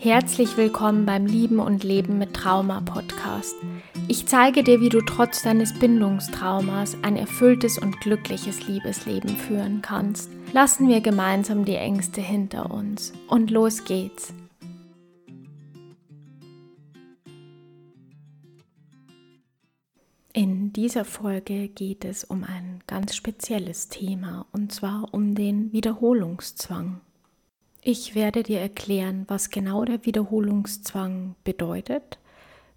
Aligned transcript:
Herzlich 0.00 0.56
willkommen 0.56 1.06
beim 1.06 1.26
Lieben 1.26 1.58
und 1.58 1.82
Leben 1.82 2.18
mit 2.18 2.32
Trauma 2.32 2.80
Podcast. 2.80 3.56
Ich 4.06 4.28
zeige 4.28 4.62
dir, 4.62 4.80
wie 4.80 4.90
du 4.90 5.00
trotz 5.00 5.42
deines 5.42 5.76
Bindungstraumas 5.76 6.96
ein 7.02 7.16
erfülltes 7.16 7.78
und 7.78 8.00
glückliches 8.00 8.68
Liebesleben 8.68 9.30
führen 9.30 9.82
kannst. 9.82 10.30
Lassen 10.52 10.88
wir 10.88 11.00
gemeinsam 11.00 11.64
die 11.64 11.74
Ängste 11.74 12.20
hinter 12.20 12.70
uns. 12.70 13.12
Und 13.26 13.50
los 13.50 13.82
geht's. 13.84 14.32
In 20.32 20.72
dieser 20.72 21.04
Folge 21.04 21.66
geht 21.66 22.04
es 22.04 22.22
um 22.22 22.44
ein 22.44 22.84
ganz 22.86 23.16
spezielles 23.16 23.88
Thema, 23.88 24.46
und 24.52 24.70
zwar 24.70 25.12
um 25.12 25.34
den 25.34 25.72
Wiederholungszwang. 25.72 27.00
Ich 27.80 28.14
werde 28.14 28.42
dir 28.42 28.60
erklären, 28.60 29.24
was 29.28 29.50
genau 29.50 29.84
der 29.84 30.04
Wiederholungszwang 30.04 31.36
bedeutet, 31.44 32.18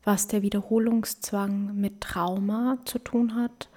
was 0.03 0.27
der 0.27 0.41
Wiederholungszwang 0.41 1.75
mit 1.75 2.01
Trauma 2.01 2.77
zu 2.85 2.99
tun 2.99 3.35
hat 3.35 3.69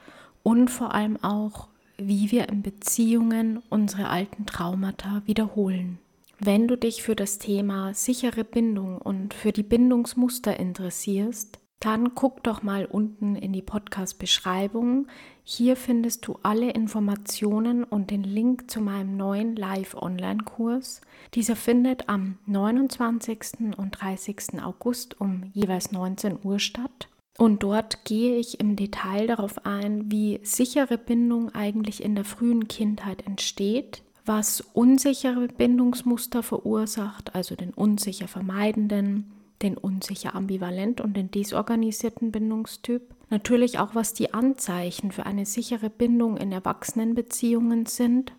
und 0.43 0.71
vor 0.71 0.95
allem 0.95 1.17
auch, 1.23 1.69
wie 1.97 2.31
wir 2.31 2.49
in 2.49 2.63
Beziehungen 2.63 3.63
unsere 3.71 4.09
alten 4.09 4.47
Traumata 4.47 5.23
wiederholen. 5.27 5.99
Wenn 6.41 6.69
du 6.69 6.77
dich 6.77 7.03
für 7.03 7.17
das 7.17 7.39
Thema 7.39 7.95
sichere 7.95 8.45
Bindung 8.45 8.99
und 8.99 9.33
für 9.33 9.53
die 9.53 9.63
Bindungsmuster 9.63 10.59
interessierst, 10.59 11.59
dann 11.85 12.15
guck 12.15 12.43
doch 12.43 12.63
mal 12.63 12.87
unten 12.87 13.37
in 13.37 13.53
die 13.53 13.61
Podcast-Beschreibung. 13.61 15.07
Hier 15.43 15.77
findest 15.77 16.27
du 16.27 16.39
alle 16.43 16.71
Informationen 16.71 17.85
und 17.85 18.11
den 18.11 18.25
Link 18.25 18.71
zu 18.71 18.81
meinem 18.81 19.19
neuen 19.19 19.55
Live-Online-Kurs. 19.55 21.03
Dieser 21.35 21.57
findet 21.57 22.09
am 22.09 22.39
29. 22.47 23.77
und 23.77 23.91
30. 24.01 24.63
August 24.63 25.21
um 25.21 25.51
jeweils 25.53 25.93
19 25.93 26.39
Uhr 26.43 26.59
statt. 26.59 27.09
Und 27.37 27.63
dort 27.63 28.05
gehe 28.07 28.39
ich 28.39 28.61
im 28.61 28.77
Detail 28.77 29.27
darauf 29.27 29.67
ein, 29.67 30.11
wie 30.11 30.41
sichere 30.43 30.97
Bindung 30.97 31.55
eigentlich 31.55 32.03
in 32.03 32.15
der 32.15 32.25
frühen 32.25 32.67
Kindheit 32.69 33.27
entsteht, 33.27 34.03
was 34.25 34.63
unsichere 34.73 35.49
Bindungsmuster 35.49 36.43
verursacht, 36.43 37.35
also 37.35 37.57
den 37.57 37.75
unsicher 37.75 38.29
vermeidenden, 38.29 39.33
den 39.65 39.77
unsicher 39.77 40.35
ambivalent 40.35 41.01
und 41.01 41.17
den 41.17 41.31
desorganisierten 41.31 42.31
Bindungstyp. 42.31 43.03
Natürlich 43.31 43.79
auch, 43.79 43.95
was 43.95 44.15
die 44.15 44.33
Anzeichen 44.33 45.11
für 45.11 45.27
eine 45.27 45.47
sichere 45.47 45.91
Bindung 45.91 46.37
in 46.37 46.53
Erwachsenenbeziehungen 46.53 47.87
sind. 47.87 48.33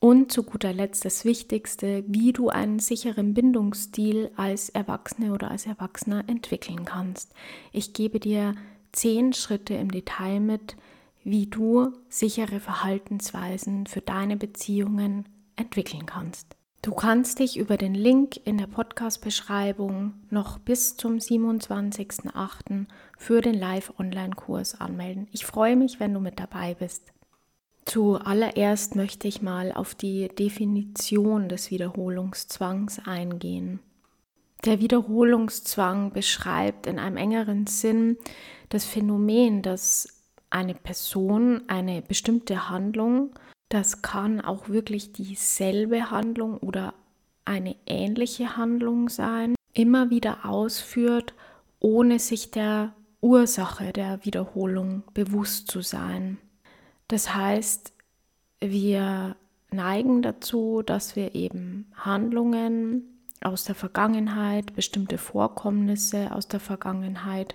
Und 0.00 0.32
zu 0.32 0.44
guter 0.44 0.72
Letzt 0.72 1.04
das 1.04 1.26
Wichtigste, 1.26 2.04
wie 2.08 2.32
du 2.32 2.48
einen 2.48 2.78
sicheren 2.78 3.34
Bindungsstil 3.34 4.30
als 4.34 4.70
Erwachsene 4.70 5.32
oder 5.32 5.50
als 5.50 5.66
Erwachsener 5.66 6.24
entwickeln 6.26 6.86
kannst. 6.86 7.34
Ich 7.70 7.92
gebe 7.92 8.18
dir 8.18 8.54
zehn 8.92 9.34
Schritte 9.34 9.74
im 9.74 9.90
Detail 9.90 10.40
mit, 10.40 10.76
wie 11.22 11.46
du 11.46 11.92
sichere 12.08 12.60
Verhaltensweisen 12.60 13.86
für 13.86 14.00
deine 14.00 14.38
Beziehungen 14.38 15.28
entwickeln 15.56 16.06
kannst. 16.06 16.56
Du 16.82 16.94
kannst 16.94 17.40
dich 17.40 17.58
über 17.58 17.76
den 17.76 17.92
Link 17.92 18.40
in 18.46 18.56
der 18.56 18.66
Podcast-Beschreibung 18.66 20.14
noch 20.30 20.58
bis 20.58 20.96
zum 20.96 21.16
27.08. 21.16 22.86
für 23.18 23.42
den 23.42 23.52
Live-Online-Kurs 23.52 24.80
anmelden. 24.80 25.28
Ich 25.30 25.44
freue 25.44 25.76
mich, 25.76 26.00
wenn 26.00 26.14
du 26.14 26.20
mit 26.20 26.40
dabei 26.40 26.72
bist. 26.72 27.12
Zuallererst 27.84 28.96
möchte 28.96 29.28
ich 29.28 29.42
mal 29.42 29.72
auf 29.72 29.94
die 29.94 30.28
Definition 30.28 31.50
des 31.50 31.70
Wiederholungszwangs 31.70 33.00
eingehen. 33.04 33.80
Der 34.64 34.80
Wiederholungszwang 34.80 36.12
beschreibt 36.12 36.86
in 36.86 36.98
einem 36.98 37.18
engeren 37.18 37.66
Sinn 37.66 38.16
das 38.70 38.86
Phänomen, 38.86 39.60
dass 39.60 40.08
eine 40.48 40.74
Person 40.74 41.62
eine 41.68 42.00
bestimmte 42.00 42.70
Handlung 42.70 43.34
das 43.70 44.02
kann 44.02 44.40
auch 44.40 44.68
wirklich 44.68 45.12
dieselbe 45.12 46.10
Handlung 46.10 46.58
oder 46.58 46.92
eine 47.44 47.76
ähnliche 47.86 48.56
Handlung 48.56 49.08
sein, 49.08 49.54
immer 49.72 50.10
wieder 50.10 50.44
ausführt, 50.44 51.34
ohne 51.78 52.18
sich 52.18 52.50
der 52.50 52.92
Ursache 53.20 53.92
der 53.92 54.24
Wiederholung 54.24 55.04
bewusst 55.14 55.70
zu 55.70 55.82
sein. 55.82 56.38
Das 57.06 57.34
heißt, 57.34 57.92
wir 58.60 59.36
neigen 59.70 60.22
dazu, 60.22 60.82
dass 60.82 61.14
wir 61.14 61.36
eben 61.36 61.92
Handlungen 61.94 63.22
aus 63.40 63.64
der 63.64 63.76
Vergangenheit, 63.76 64.74
bestimmte 64.74 65.16
Vorkommnisse 65.16 66.34
aus 66.34 66.48
der 66.48 66.60
Vergangenheit, 66.60 67.54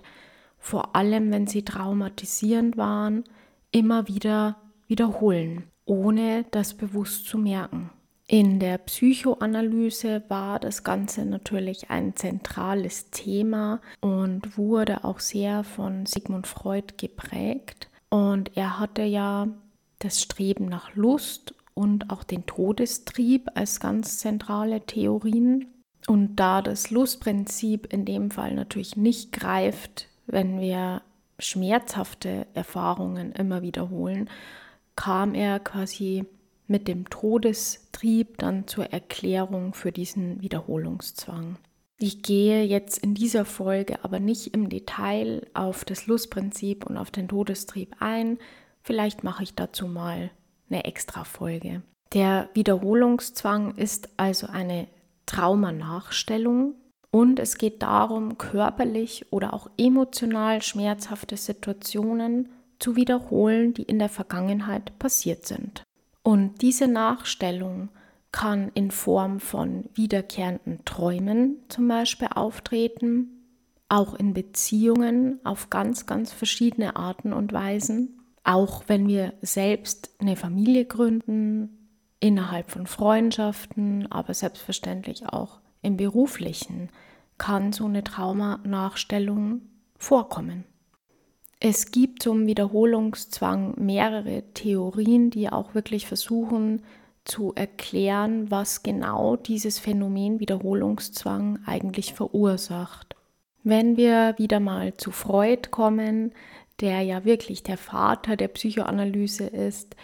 vor 0.58 0.96
allem 0.96 1.30
wenn 1.30 1.46
sie 1.46 1.62
traumatisierend 1.62 2.78
waren, 2.78 3.24
immer 3.70 4.08
wieder 4.08 4.56
wiederholen 4.88 5.70
ohne 5.86 6.44
das 6.50 6.74
bewusst 6.74 7.26
zu 7.26 7.38
merken. 7.38 7.90
In 8.28 8.58
der 8.58 8.78
Psychoanalyse 8.78 10.24
war 10.28 10.58
das 10.58 10.82
Ganze 10.82 11.24
natürlich 11.24 11.90
ein 11.90 12.16
zentrales 12.16 13.10
Thema 13.10 13.80
und 14.00 14.58
wurde 14.58 15.04
auch 15.04 15.20
sehr 15.20 15.62
von 15.62 16.06
Sigmund 16.06 16.48
Freud 16.48 16.94
geprägt. 16.96 17.88
Und 18.08 18.56
er 18.56 18.80
hatte 18.80 19.02
ja 19.02 19.46
das 20.00 20.20
Streben 20.20 20.66
nach 20.66 20.96
Lust 20.96 21.54
und 21.74 22.10
auch 22.10 22.24
den 22.24 22.46
Todestrieb 22.46 23.48
als 23.54 23.78
ganz 23.78 24.18
zentrale 24.18 24.80
Theorien. 24.80 25.68
Und 26.08 26.36
da 26.36 26.62
das 26.62 26.90
Lustprinzip 26.90 27.92
in 27.92 28.04
dem 28.04 28.32
Fall 28.32 28.54
natürlich 28.54 28.96
nicht 28.96 29.30
greift, 29.30 30.08
wenn 30.26 30.60
wir 30.60 31.02
schmerzhafte 31.38 32.46
Erfahrungen 32.54 33.32
immer 33.32 33.62
wiederholen, 33.62 34.28
kam 34.96 35.34
er 35.34 35.60
quasi 35.60 36.24
mit 36.66 36.88
dem 36.88 37.08
Todestrieb 37.08 38.38
dann 38.38 38.66
zur 38.66 38.86
Erklärung 38.86 39.74
für 39.74 39.92
diesen 39.92 40.42
Wiederholungszwang. 40.42 41.58
Ich 41.98 42.22
gehe 42.22 42.64
jetzt 42.64 42.98
in 42.98 43.14
dieser 43.14 43.44
Folge 43.44 44.04
aber 44.04 44.20
nicht 44.20 44.52
im 44.52 44.68
Detail 44.68 45.46
auf 45.54 45.84
das 45.84 46.06
Lustprinzip 46.06 46.84
und 46.84 46.96
auf 46.98 47.10
den 47.10 47.28
Todestrieb 47.28 47.96
ein. 48.00 48.38
Vielleicht 48.82 49.24
mache 49.24 49.44
ich 49.44 49.54
dazu 49.54 49.86
mal 49.86 50.30
eine 50.68 50.84
extra 50.84 51.24
Folge. 51.24 51.82
Der 52.12 52.50
Wiederholungszwang 52.54 53.76
ist 53.76 54.10
also 54.16 54.46
eine 54.46 54.88
Traumanachstellung 55.26 56.74
und 57.10 57.38
es 57.40 57.56
geht 57.56 57.82
darum, 57.82 58.36
körperlich 58.36 59.32
oder 59.32 59.54
auch 59.54 59.70
emotional 59.78 60.62
schmerzhafte 60.62 61.36
Situationen 61.36 62.50
zu 62.78 62.96
wiederholen, 62.96 63.74
die 63.74 63.82
in 63.82 63.98
der 63.98 64.08
Vergangenheit 64.08 64.98
passiert 64.98 65.46
sind. 65.46 65.82
Und 66.22 66.62
diese 66.62 66.88
Nachstellung 66.88 67.90
kann 68.32 68.70
in 68.74 68.90
Form 68.90 69.40
von 69.40 69.84
wiederkehrenden 69.94 70.84
Träumen 70.84 71.58
zum 71.68 71.88
Beispiel 71.88 72.28
auftreten, 72.34 73.36
auch 73.88 74.14
in 74.14 74.34
Beziehungen 74.34 75.40
auf 75.44 75.70
ganz, 75.70 76.06
ganz 76.06 76.32
verschiedene 76.32 76.96
Arten 76.96 77.32
und 77.32 77.52
Weisen. 77.52 78.20
Auch 78.44 78.84
wenn 78.88 79.08
wir 79.08 79.32
selbst 79.42 80.10
eine 80.18 80.36
Familie 80.36 80.84
gründen, 80.84 81.76
innerhalb 82.20 82.70
von 82.70 82.86
Freundschaften, 82.86 84.10
aber 84.10 84.34
selbstverständlich 84.34 85.28
auch 85.28 85.60
im 85.82 85.96
beruflichen, 85.96 86.90
kann 87.38 87.72
so 87.72 87.84
eine 87.84 88.02
Traumanachstellung 88.02 89.62
vorkommen. 89.96 90.64
Es 91.58 91.90
gibt 91.90 92.22
zum 92.22 92.46
Wiederholungszwang 92.46 93.74
mehrere 93.78 94.42
Theorien, 94.52 95.30
die 95.30 95.48
auch 95.48 95.74
wirklich 95.74 96.06
versuchen 96.06 96.82
zu 97.24 97.54
erklären, 97.54 98.50
was 98.50 98.82
genau 98.82 99.36
dieses 99.36 99.78
Phänomen 99.78 100.38
Wiederholungszwang 100.38 101.58
eigentlich 101.64 102.12
verursacht. 102.12 103.16
Wenn 103.64 103.96
wir 103.96 104.34
wieder 104.36 104.60
mal 104.60 104.96
zu 104.96 105.10
Freud 105.10 105.70
kommen, 105.70 106.32
der 106.80 107.00
ja 107.00 107.24
wirklich 107.24 107.62
der 107.62 107.78
Vater 107.78 108.36
der 108.36 108.48
Psychoanalyse 108.48 109.46
ist, 109.46 109.96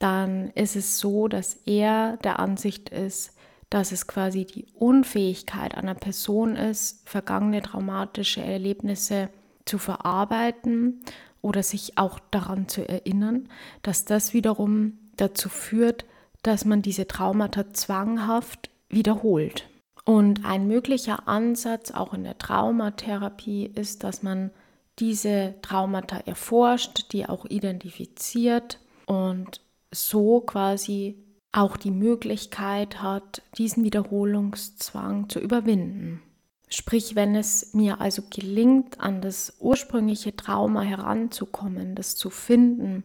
dann 0.00 0.50
ist 0.50 0.74
es 0.74 0.98
so, 0.98 1.28
dass 1.28 1.54
er 1.66 2.18
der 2.18 2.40
Ansicht 2.40 2.88
ist, 2.88 3.32
dass 3.70 3.92
es 3.92 4.08
quasi 4.08 4.44
die 4.44 4.66
Unfähigkeit 4.74 5.74
einer 5.76 5.94
Person 5.94 6.56
ist, 6.56 7.08
vergangene 7.08 7.62
traumatische 7.62 8.42
Erlebnisse 8.42 9.28
zu 9.28 9.45
verarbeiten 9.78 11.02
oder 11.42 11.62
sich 11.62 11.98
auch 11.98 12.18
daran 12.30 12.68
zu 12.68 12.88
erinnern, 12.88 13.48
dass 13.82 14.04
das 14.04 14.32
wiederum 14.32 14.98
dazu 15.16 15.48
führt, 15.48 16.04
dass 16.42 16.64
man 16.64 16.82
diese 16.82 17.06
Traumata 17.06 17.72
zwanghaft 17.72 18.70
wiederholt. 18.88 19.68
Und 20.04 20.44
ein 20.44 20.68
möglicher 20.68 21.26
Ansatz 21.26 21.90
auch 21.90 22.14
in 22.14 22.22
der 22.22 22.38
Traumatherapie 22.38 23.66
ist, 23.66 24.04
dass 24.04 24.22
man 24.22 24.52
diese 25.00 25.54
Traumata 25.62 26.18
erforscht, 26.18 27.12
die 27.12 27.26
auch 27.28 27.44
identifiziert 27.44 28.78
und 29.06 29.60
so 29.90 30.40
quasi 30.40 31.16
auch 31.52 31.76
die 31.76 31.90
Möglichkeit 31.90 33.02
hat, 33.02 33.42
diesen 33.58 33.82
Wiederholungszwang 33.84 35.28
zu 35.28 35.40
überwinden. 35.40 36.22
Sprich, 36.68 37.14
wenn 37.14 37.36
es 37.36 37.74
mir 37.74 38.00
also 38.00 38.22
gelingt, 38.28 39.00
an 39.00 39.20
das 39.20 39.56
ursprüngliche 39.60 40.34
Trauma 40.34 40.82
heranzukommen, 40.82 41.94
das 41.94 42.16
zu 42.16 42.28
finden, 42.28 43.04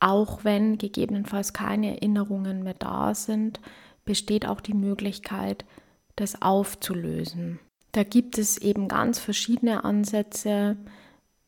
auch 0.00 0.44
wenn 0.44 0.76
gegebenenfalls 0.76 1.52
keine 1.52 1.96
Erinnerungen 1.96 2.62
mehr 2.62 2.74
da 2.74 3.14
sind, 3.14 3.60
besteht 4.04 4.46
auch 4.46 4.60
die 4.60 4.74
Möglichkeit, 4.74 5.64
das 6.16 6.42
aufzulösen. 6.42 7.60
Da 7.92 8.02
gibt 8.02 8.38
es 8.38 8.58
eben 8.58 8.88
ganz 8.88 9.18
verschiedene 9.18 9.84
Ansätze. 9.84 10.76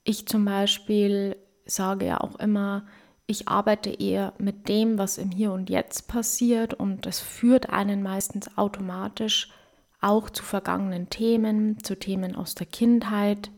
Ich 0.05 0.27
zum 0.27 0.45
Beispiel 0.45 1.37
sage 1.67 2.07
ja 2.07 2.21
auch 2.21 2.39
immer, 2.39 2.87
ich 3.27 3.49
arbeite 3.49 3.91
eher 3.91 4.33
mit 4.39 4.69
dem, 4.69 4.97
was 4.97 5.19
im 5.19 5.31
Hier 5.31 5.53
und 5.53 5.69
Jetzt 5.69 6.09
passiert 6.09 6.73
und 6.73 7.05
das 7.05 7.21
führt 7.21 7.69
einen 7.69 8.03
meistens 8.03 8.57
automatisch 8.57 9.53
auch 10.01 10.31
zu 10.31 10.43
vergangenen 10.43 11.11
Themen, 11.11 11.83
zu 11.83 11.99
Themen 11.99 12.35
aus 12.35 12.55
der 12.55 12.67
Kindheit. 12.67 13.51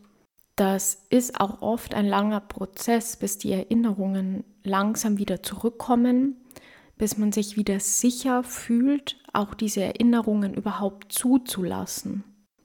Das 0.55 1.05
ist 1.09 1.39
auch 1.39 1.61
oft 1.61 1.93
ein 1.93 2.07
langer 2.07 2.41
Prozess, 2.41 3.17
bis 3.17 3.37
die 3.37 3.51
Erinnerungen 3.51 4.43
langsam 4.63 5.17
wieder 5.17 5.43
zurückkommen, 5.43 6.37
bis 6.97 7.17
man 7.17 7.31
sich 7.31 7.57
wieder 7.57 7.79
sicher 7.79 8.43
fühlt, 8.43 9.17
auch 9.33 9.53
diese 9.53 9.81
Erinnerungen 9.81 10.53
überhaupt 10.53 11.11
zuzulassen. 11.11 12.23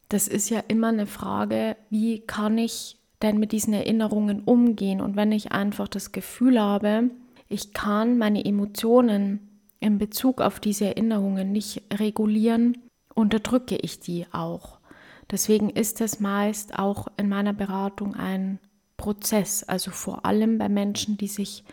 Das 0.09 0.29
ist 0.29 0.51
ja 0.51 0.61
immer 0.69 0.89
eine 0.89 1.07
Frage, 1.07 1.77
wie 1.91 2.21
kann 2.21 2.59
ich 2.59 2.99
denn 3.23 3.39
mit 3.39 3.53
diesen 3.53 3.73
Erinnerungen 3.73 4.43
umgehen? 4.43 5.01
Und 5.01 5.17
wenn 5.17 5.33
ich 5.33 5.53
einfach 5.53 5.89
das 5.89 6.13
Gefühl 6.13 6.61
habe, 6.61 7.11
ich 7.49 7.73
kann 7.73 8.19
meine 8.19 8.45
Emotionen 8.45 9.61
in 9.81 9.99
Bezug 9.99 10.41
auf 10.41 10.61
diese 10.61 10.87
Erinnerungen 10.87 11.53
nicht 11.53 11.83
regulieren, 11.95 12.77
unterdrücke 13.17 13.77
ich 13.77 13.99
die 13.99 14.27
auch. 14.31 14.79
Deswegen 15.31 15.71
ist 15.71 16.01
es 16.01 16.21
meist 16.21 16.79
auch 16.79 17.09
in 17.17 17.29
meiner 17.29 17.53
Beratung 17.53 18.15
ein 18.15 18.61
Prozess, 18.97 19.65
also 19.65 19.91
vor 19.91 20.25
allem 20.25 20.59
bei 20.59 20.69
Menschen, 20.69 21.17
die 21.17 21.27
sich 21.27 21.65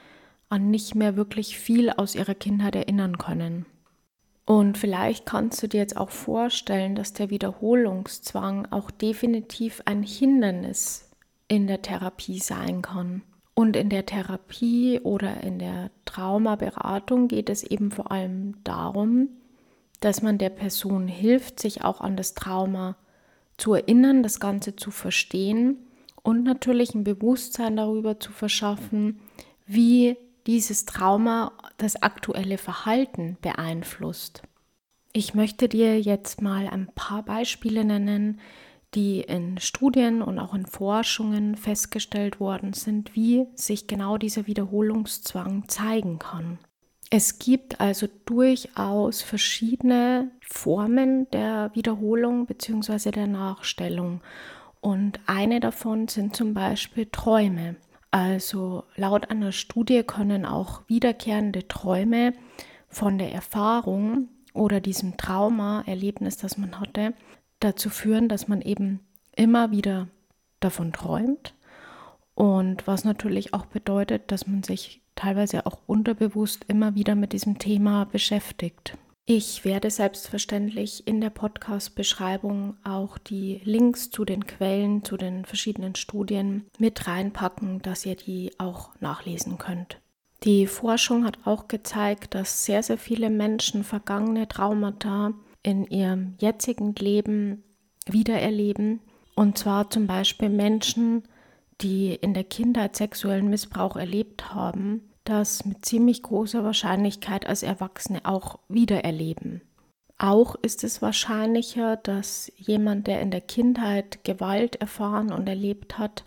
an 0.49 0.71
nicht 0.71 0.95
mehr 0.95 1.15
wirklich 1.15 1.57
viel 1.57 1.91
aus 1.91 2.15
ihrer 2.15 2.33
Kindheit 2.33 2.75
erinnern 2.75 3.17
können. 3.17 3.65
Und 4.45 4.77
vielleicht 4.77 5.25
kannst 5.25 5.61
du 5.63 5.67
dir 5.67 5.79
jetzt 5.79 5.95
auch 5.95 6.09
vorstellen, 6.09 6.95
dass 6.95 7.13
der 7.13 7.29
Wiederholungszwang 7.29 8.67
auch 8.71 8.91
definitiv 8.91 9.81
ein 9.85 10.03
Hindernis 10.03 11.09
in 11.47 11.67
der 11.67 11.81
Therapie 11.81 12.39
sein 12.39 12.81
kann. 12.81 13.21
Und 13.53 13.75
in 13.75 13.89
der 13.89 14.05
Therapie 14.05 14.99
oder 14.99 15.41
in 15.41 15.59
der 15.59 15.91
Traumaberatung 16.05 17.27
geht 17.27 17.49
es 17.49 17.63
eben 17.63 17.91
vor 17.91 18.11
allem 18.11 18.63
darum, 18.63 19.29
dass 20.03 20.21
man 20.21 20.37
der 20.37 20.49
Person 20.49 21.07
hilft, 21.07 21.59
sich 21.59 21.83
auch 21.83 22.01
an 22.01 22.17
das 22.17 22.33
Trauma 22.33 22.97
zu 23.57 23.73
erinnern, 23.73 24.21
das 24.21 24.39
Ganze 24.39 24.75
zu 24.75 24.91
verstehen 24.91 25.77
und 26.23 26.43
natürlich 26.43 26.93
ein 26.93 27.03
Bewusstsein 27.03 27.77
darüber 27.77 28.19
zu 28.19 28.31
verschaffen, 28.31 29.21
wie 29.65 30.17
dieses 30.45 30.85
Trauma 30.85 31.53
das 31.77 32.01
aktuelle 32.01 32.57
Verhalten 32.57 33.37
beeinflusst. 33.41 34.43
Ich 35.13 35.35
möchte 35.35 35.69
dir 35.69 36.01
jetzt 36.01 36.41
mal 36.41 36.67
ein 36.67 36.89
paar 36.95 37.23
Beispiele 37.23 37.85
nennen, 37.85 38.41
die 38.95 39.21
in 39.21 39.57
Studien 39.59 40.21
und 40.21 40.37
auch 40.37 40.53
in 40.53 40.65
Forschungen 40.65 41.55
festgestellt 41.55 42.39
worden 42.39 42.73
sind, 42.73 43.15
wie 43.15 43.45
sich 43.55 43.87
genau 43.87 44.17
dieser 44.17 44.47
Wiederholungszwang 44.47 45.69
zeigen 45.69 46.19
kann. 46.19 46.59
Es 47.15 47.37
gibt 47.37 47.79
also 47.79 48.07
durchaus 48.25 49.21
verschiedene 49.21 50.31
Formen 50.41 51.29
der 51.29 51.69
Wiederholung 51.75 52.47
bzw. 52.47 53.11
der 53.11 53.27
Nachstellung. 53.27 54.21
Und 54.81 55.19
eine 55.27 55.59
davon 55.59 56.07
sind 56.07 56.35
zum 56.35 56.55
Beispiel 56.55 57.05
Träume. 57.05 57.75
Also 58.09 58.85
laut 58.95 59.29
einer 59.29 59.51
Studie 59.51 60.01
können 60.01 60.43
auch 60.43 60.81
wiederkehrende 60.87 61.67
Träume 61.67 62.33
von 62.89 63.19
der 63.19 63.31
Erfahrung 63.31 64.29
oder 64.55 64.81
diesem 64.81 65.15
Trauma-Erlebnis, 65.15 66.37
das 66.37 66.57
man 66.57 66.79
hatte, 66.79 67.13
dazu 67.59 67.91
führen, 67.91 68.27
dass 68.27 68.47
man 68.47 68.59
eben 68.63 69.01
immer 69.35 69.69
wieder 69.69 70.07
davon 70.59 70.91
träumt. 70.91 71.53
Und 72.33 72.87
was 72.87 73.03
natürlich 73.03 73.53
auch 73.53 73.67
bedeutet, 73.67 74.31
dass 74.31 74.47
man 74.47 74.63
sich 74.63 75.02
teilweise 75.15 75.65
auch 75.65 75.79
unterbewusst 75.85 76.65
immer 76.67 76.95
wieder 76.95 77.15
mit 77.15 77.33
diesem 77.33 77.59
Thema 77.59 78.05
beschäftigt. 78.05 78.97
Ich 79.25 79.63
werde 79.63 79.89
selbstverständlich 79.89 81.07
in 81.07 81.21
der 81.21 81.29
Podcast-Beschreibung 81.29 82.75
auch 82.83 83.17
die 83.17 83.61
Links 83.63 84.09
zu 84.09 84.25
den 84.25 84.45
Quellen, 84.45 85.05
zu 85.05 85.15
den 85.15 85.45
verschiedenen 85.45 85.95
Studien 85.95 86.65
mit 86.77 87.07
reinpacken, 87.07 87.81
dass 87.81 88.05
ihr 88.05 88.17
die 88.17 88.51
auch 88.57 88.89
nachlesen 88.99 89.57
könnt. 89.57 90.01
Die 90.43 90.67
Forschung 90.67 91.23
hat 91.23 91.37
auch 91.45 91.69
gezeigt, 91.69 92.35
dass 92.35 92.65
sehr, 92.65 92.83
sehr 92.83 92.97
viele 92.97 93.29
Menschen 93.29 93.85
vergangene 93.85 94.49
Traumata 94.49 95.33
in 95.63 95.85
ihrem 95.85 96.35
jetzigen 96.39 96.93
Leben 96.95 97.63
wiedererleben. 98.05 98.99
Und 99.35 99.57
zwar 99.57 99.89
zum 99.89 100.05
Beispiel 100.05 100.49
Menschen, 100.49 101.23
die 101.83 102.15
in 102.15 102.33
der 102.33 102.43
Kindheit 102.43 102.95
sexuellen 102.95 103.49
Missbrauch 103.49 103.95
erlebt 103.95 104.53
haben, 104.53 105.09
das 105.23 105.65
mit 105.65 105.85
ziemlich 105.85 106.23
großer 106.23 106.63
Wahrscheinlichkeit 106.63 107.45
als 107.45 107.63
Erwachsene 107.63 108.21
auch 108.23 108.59
wiedererleben. 108.67 109.61
Auch 110.17 110.55
ist 110.55 110.83
es 110.83 111.01
wahrscheinlicher, 111.01 111.97
dass 111.97 112.51
jemand, 112.57 113.07
der 113.07 113.21
in 113.21 113.31
der 113.31 113.41
Kindheit 113.41 114.23
Gewalt 114.23 114.77
erfahren 114.77 115.31
und 115.31 115.47
erlebt 115.49 115.97
hat, 115.97 116.23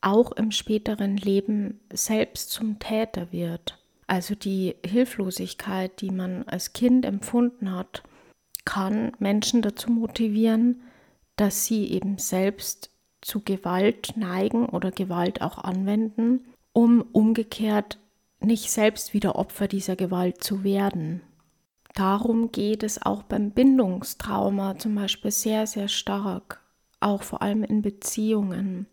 auch 0.00 0.32
im 0.32 0.50
späteren 0.50 1.16
Leben 1.16 1.80
selbst 1.92 2.50
zum 2.50 2.78
Täter 2.78 3.32
wird. 3.32 3.78
Also 4.06 4.34
die 4.34 4.76
Hilflosigkeit, 4.84 6.00
die 6.00 6.10
man 6.10 6.44
als 6.44 6.72
Kind 6.72 7.04
empfunden 7.04 7.74
hat, 7.74 8.02
kann 8.64 9.12
Menschen 9.18 9.62
dazu 9.62 9.90
motivieren, 9.90 10.82
dass 11.36 11.66
sie 11.66 11.86
eben 11.88 12.18
selbst 12.18 12.90
zu 13.20 13.40
Gewalt 13.40 14.16
neigen 14.16 14.66
oder 14.66 14.90
Gewalt 14.90 15.42
auch 15.42 15.58
anwenden, 15.58 16.46
um 16.72 17.02
umgekehrt 17.12 17.98
nicht 18.40 18.70
selbst 18.70 19.14
wieder 19.14 19.36
Opfer 19.36 19.68
dieser 19.68 19.96
Gewalt 19.96 20.42
zu 20.42 20.62
werden. 20.64 21.22
Darum 21.94 22.52
geht 22.52 22.82
es 22.82 23.02
auch 23.02 23.24
beim 23.24 23.50
Bindungstrauma 23.50 24.78
zum 24.78 24.94
Beispiel 24.94 25.32
sehr, 25.32 25.66
sehr 25.66 25.88
stark, 25.88 26.60
auch 27.00 27.22
vor 27.22 27.42
allem 27.42 27.64
in 27.64 27.82
Beziehungen. 27.82 28.86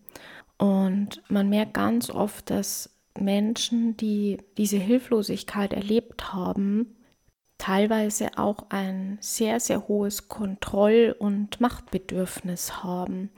Und 0.57 1.21
man 1.29 1.49
merkt 1.49 1.75
ganz 1.75 2.09
oft, 2.09 2.49
dass 2.49 2.89
Menschen, 3.19 3.95
die 3.97 4.39
diese 4.57 4.77
Hilflosigkeit 4.77 5.73
erlebt 5.73 6.33
haben, 6.33 6.95
teilweise 7.57 8.37
auch 8.37 8.65
ein 8.69 9.17
sehr, 9.21 9.59
sehr 9.59 9.87
hohes 9.87 10.27
Kontroll- 10.27 11.15
und 11.17 11.61
Machtbedürfnis 11.61 12.83
haben, 12.83 13.29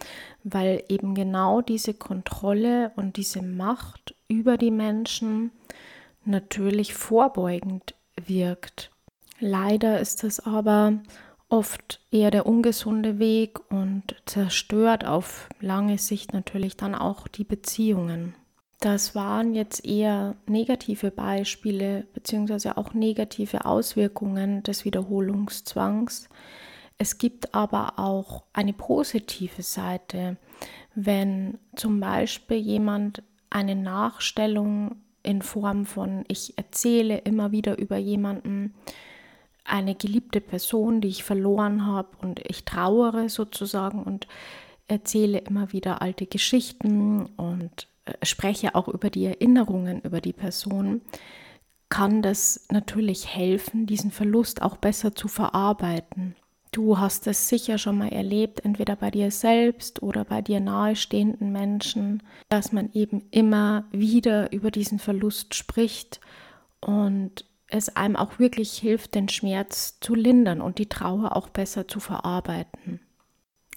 weil 0.43 0.83
eben 0.89 1.15
genau 1.15 1.61
diese 1.61 1.93
Kontrolle 1.93 2.91
und 2.95 3.17
diese 3.17 3.41
Macht 3.41 4.15
über 4.27 4.57
die 4.57 4.71
Menschen 4.71 5.51
natürlich 6.25 6.93
vorbeugend 6.93 7.95
wirkt. 8.25 8.91
Leider 9.39 9.99
ist 9.99 10.23
es 10.23 10.39
aber 10.39 10.93
oft 11.49 12.01
eher 12.11 12.31
der 12.31 12.45
ungesunde 12.45 13.19
Weg 13.19 13.59
und 13.71 14.15
zerstört 14.25 15.05
auf 15.05 15.47
lange 15.59 15.97
Sicht 15.97 16.33
natürlich 16.33 16.75
dann 16.75 16.95
auch 16.95 17.27
die 17.27 17.43
Beziehungen. 17.43 18.35
Das 18.79 19.15
waren 19.15 19.55
jetzt 19.55 19.85
eher 19.85 20.35
negative 20.45 21.09
Beispiele 21.09 22.05
beziehungsweise 22.13 22.77
auch 22.77 22.93
negative 22.93 23.65
Auswirkungen 23.65 24.61
des 24.61 24.85
Wiederholungszwangs. 24.85 26.29
Es 26.99 27.17
gibt 27.17 27.55
aber 27.55 27.97
auch 27.97 28.43
eine 28.53 28.73
positive 28.73 29.63
Seite, 29.63 30.37
wenn 30.93 31.57
zum 31.75 31.99
Beispiel 31.99 32.57
jemand 32.57 33.23
eine 33.49 33.75
Nachstellung 33.75 34.97
in 35.23 35.41
Form 35.41 35.85
von, 35.85 36.23
ich 36.27 36.57
erzähle 36.57 37.17
immer 37.19 37.51
wieder 37.51 37.77
über 37.77 37.97
jemanden, 37.97 38.75
eine 39.63 39.95
geliebte 39.95 40.39
Person, 40.39 41.01
die 41.01 41.09
ich 41.09 41.23
verloren 41.23 41.85
habe 41.85 42.09
und 42.21 42.39
ich 42.47 42.63
trauere 42.63 43.27
sozusagen 43.27 44.03
und 44.03 44.27
erzähle 44.87 45.39
immer 45.39 45.73
wieder 45.73 46.01
alte 46.01 46.25
Geschichten 46.25 47.25
und 47.35 47.87
spreche 48.23 48.75
auch 48.75 48.87
über 48.87 49.09
die 49.09 49.25
Erinnerungen 49.25 50.01
über 50.01 50.21
die 50.21 50.33
Person, 50.33 51.01
kann 51.89 52.21
das 52.21 52.67
natürlich 52.69 53.33
helfen, 53.33 53.85
diesen 53.85 54.11
Verlust 54.11 54.61
auch 54.61 54.77
besser 54.77 55.15
zu 55.15 55.27
verarbeiten. 55.27 56.35
Du 56.71 56.99
hast 56.99 57.27
es 57.27 57.47
sicher 57.47 57.77
schon 57.77 57.97
mal 57.97 58.09
erlebt, 58.09 58.63
entweder 58.65 58.95
bei 58.95 59.09
dir 59.09 59.31
selbst 59.31 60.03
oder 60.03 60.25
bei 60.25 60.41
dir 60.41 60.59
nahestehenden 60.59 61.51
Menschen, 61.51 62.23
dass 62.49 62.71
man 62.71 62.91
eben 62.93 63.23
immer 63.31 63.85
wieder 63.91 64.51
über 64.51 64.69
diesen 64.69 64.99
Verlust 64.99 65.55
spricht 65.55 66.19
und 66.81 67.45
es 67.67 67.95
einem 67.95 68.15
auch 68.15 68.39
wirklich 68.39 68.73
hilft, 68.73 69.15
den 69.15 69.29
Schmerz 69.29 69.99
zu 69.99 70.13
lindern 70.13 70.61
und 70.61 70.77
die 70.77 70.87
Trauer 70.87 71.35
auch 71.35 71.49
besser 71.49 71.87
zu 71.87 71.99
verarbeiten. 71.99 72.99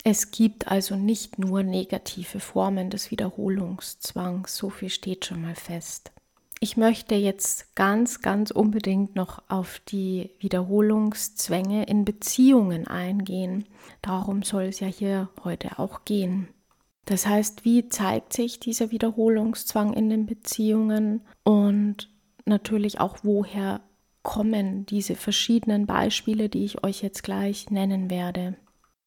Es 0.03 0.31
gibt 0.31 0.69
also 0.69 0.97
nicht 0.97 1.39
nur 1.39 1.63
negative 1.63 2.41
Formen 2.41 2.89
des 2.89 3.11
Wiederholungszwangs, 3.11 4.57
so 4.57 4.71
viel 4.71 4.89
steht 4.89 5.27
schon 5.27 5.43
mal 5.43 5.55
fest. 5.55 6.11
Ich 6.63 6.77
möchte 6.77 7.15
jetzt 7.15 7.75
ganz, 7.75 8.21
ganz 8.21 8.51
unbedingt 8.51 9.15
noch 9.15 9.43
auf 9.49 9.81
die 9.89 10.31
Wiederholungszwänge 10.41 11.85
in 11.85 12.05
Beziehungen 12.05 12.87
eingehen. 12.87 13.65
Darum 14.03 14.43
soll 14.43 14.65
es 14.65 14.81
ja 14.81 14.87
hier 14.87 15.31
heute 15.43 15.79
auch 15.79 16.05
gehen. 16.05 16.49
Das 17.07 17.27
heißt, 17.27 17.65
wie 17.65 17.89
zeigt 17.89 18.35
sich 18.35 18.61
dieser 18.61 18.91
Wiederholungszwang 18.91 19.95
in 19.95 20.11
den 20.11 20.27
Beziehungen 20.27 21.23
und 21.45 22.11
natürlich 22.45 23.01
auch, 23.01 23.19
woher 23.23 23.81
kommen 24.23 24.85
diese 24.85 25.17
verschiedenen 25.17 25.87
Beispiele, 25.87 26.51
die 26.51 26.65
ich 26.65 26.85
euch 26.85 27.03
jetzt 27.03 27.23
gleich 27.23 27.71
nennen 27.71 28.11
werde. 28.11 28.57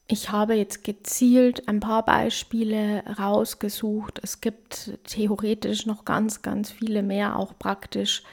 Ich 0.07 0.31
habe 0.31 0.53
jetzt 0.53 0.83
gezielt 0.83 1.67
ein 1.67 1.79
paar 1.79 2.03
Beispiele 2.03 3.03
rausgesucht. 3.17 4.19
Es 4.21 4.41
gibt 4.41 4.99
theoretisch 5.05 5.85
noch 5.85 6.05
ganz, 6.05 6.41
ganz 6.41 6.71
viele 6.71 7.03
mehr, 7.03 7.37
auch 7.37 7.57
praktisch. 7.57 8.23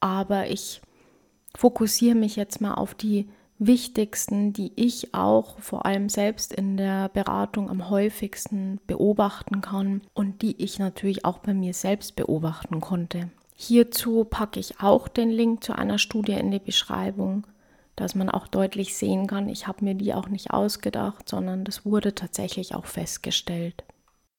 Aber 0.00 0.48
ich 0.48 0.82
fokussiere 1.56 2.14
mich 2.14 2.36
jetzt 2.36 2.60
mal 2.60 2.74
auf 2.74 2.94
die 2.94 3.28
wichtigsten, 3.58 4.52
die 4.52 4.72
ich 4.76 5.14
auch 5.14 5.58
vor 5.60 5.86
allem 5.86 6.08
selbst 6.08 6.52
in 6.52 6.76
der 6.76 7.08
Beratung 7.08 7.70
am 7.70 7.88
häufigsten 7.88 8.80
beobachten 8.86 9.60
kann 9.60 10.02
und 10.12 10.42
die 10.42 10.62
ich 10.62 10.78
natürlich 10.78 11.24
auch 11.24 11.38
bei 11.38 11.54
mir 11.54 11.72
selbst 11.72 12.16
beobachten 12.16 12.80
konnte. 12.80 13.30
Hierzu 13.54 14.24
packe 14.24 14.58
ich 14.58 14.80
auch 14.80 15.08
den 15.08 15.30
Link 15.30 15.62
zu 15.62 15.72
einer 15.72 15.98
Studie 15.98 16.32
in 16.32 16.50
die 16.50 16.58
Beschreibung 16.58 17.46
dass 17.96 18.14
man 18.14 18.28
auch 18.28 18.48
deutlich 18.48 18.96
sehen 18.96 19.26
kann, 19.26 19.48
ich 19.48 19.66
habe 19.66 19.84
mir 19.84 19.94
die 19.94 20.14
auch 20.14 20.28
nicht 20.28 20.50
ausgedacht, 20.50 21.28
sondern 21.28 21.64
das 21.64 21.84
wurde 21.84 22.14
tatsächlich 22.14 22.74
auch 22.74 22.86
festgestellt. 22.86 23.84